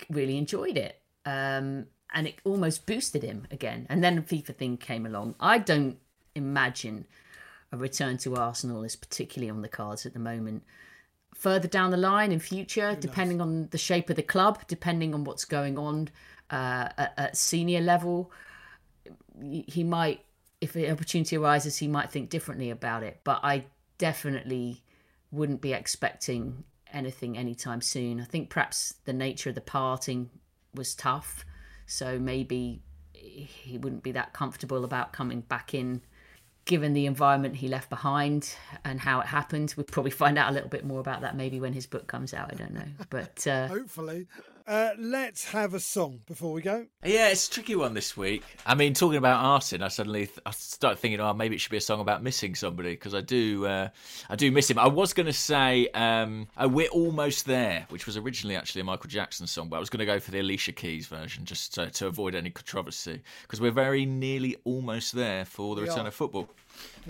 [0.09, 1.01] really enjoyed it.
[1.27, 3.87] Um, and it almost boosted him again.
[3.89, 5.35] And then the FIFA thing came along.
[5.41, 5.99] I don't
[6.35, 7.07] imagine
[7.73, 10.63] a return to Arsenal is particularly on the cards at the moment
[11.35, 15.25] further down the line in future, depending on the shape of the club, depending on
[15.25, 16.09] what's going on
[16.51, 18.31] uh, at, at, senior level,
[19.41, 20.25] he might,
[20.61, 23.21] if the opportunity arises, he might think differently about it.
[23.25, 23.65] But I
[23.99, 24.83] definitely
[25.31, 28.21] wouldn't be expecting anything anytime soon.
[28.21, 30.31] I think perhaps the nature of the parting
[30.75, 31.45] was tough,
[31.87, 32.83] so maybe
[33.15, 36.03] he wouldn't be that comfortable about coming back in
[36.65, 38.55] given the environment he left behind
[38.85, 39.75] and how it happened.
[39.77, 42.33] We'll probably find out a little bit more about that maybe when his book comes
[42.33, 42.53] out.
[42.53, 43.69] I don't know, but uh...
[43.69, 44.27] hopefully.
[44.67, 46.87] Uh, let's have a song before we go.
[47.05, 48.45] Yeah, it's a tricky one this week.
[48.65, 51.71] I mean, talking about Arsene, I suddenly th- I started thinking, oh, maybe it should
[51.71, 53.89] be a song about missing somebody because I do, uh,
[54.31, 54.79] I do miss him.
[54.79, 58.85] I was going to say, um, oh, "We're Almost There," which was originally actually a
[58.85, 61.75] Michael Jackson song, but I was going to go for the Alicia Keys version just
[61.75, 66.05] to, to avoid any controversy because we're very nearly almost there for the we return
[66.05, 66.09] are.
[66.09, 66.49] of football.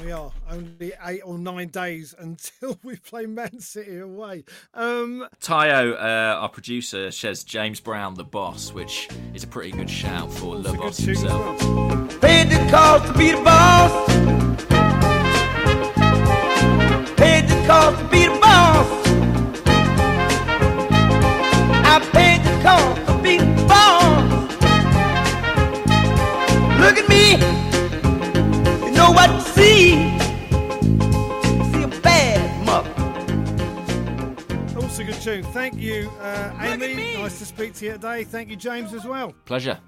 [0.03, 4.45] We are only eight or nine days until we play Man City away.
[4.73, 9.91] Um, Tayo, uh, our producer, says James Brown, the boss, which is a pretty good
[9.91, 11.61] shout for the boss himself.
[12.21, 14.07] Paid the cost to be the boss.
[17.17, 19.03] Paid the cost to be the boss.
[21.85, 24.23] I paid the cost to be the boss.
[26.81, 27.72] Look at me
[29.03, 29.91] know what to see.
[31.73, 32.91] See a bad mother.
[34.81, 35.43] Also, good tune.
[35.45, 37.15] Thank you, uh, Amy.
[37.15, 38.25] Nice to speak to you today.
[38.25, 39.35] Thank you, James, as well.
[39.45, 39.79] Pleasure.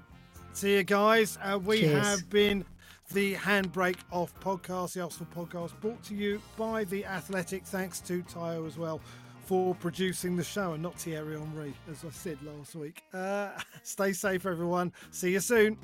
[0.51, 1.37] See you guys.
[1.41, 2.05] Uh, we Cheers.
[2.05, 2.65] have been
[3.13, 7.65] the Handbrake Off podcast, the Arsenal podcast, brought to you by The Athletic.
[7.65, 8.99] Thanks to Tyo as well
[9.45, 13.03] for producing the show and not Thierry Henry, as I said last week.
[13.13, 13.51] Uh,
[13.83, 14.91] stay safe, everyone.
[15.11, 15.77] See you soon.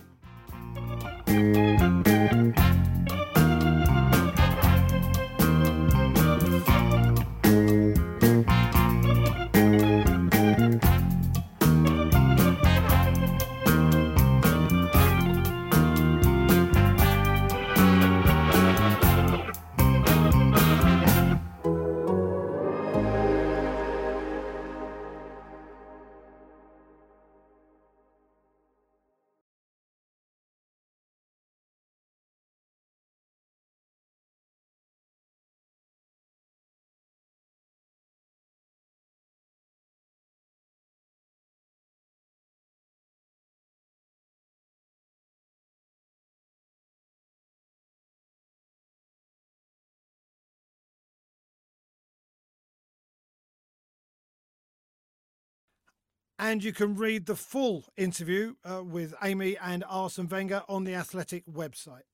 [56.41, 60.95] And you can read the full interview uh, with Amy and Arsene Wenger on the
[60.95, 62.10] Athletic website.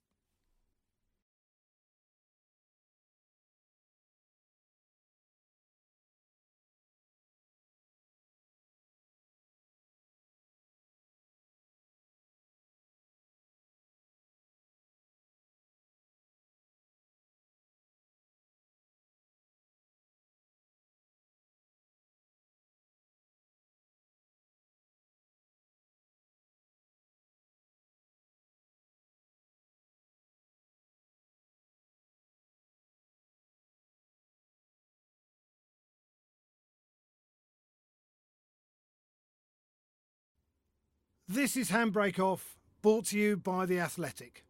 [41.38, 44.47] This is Handbrake Off, brought to you by The Athletic.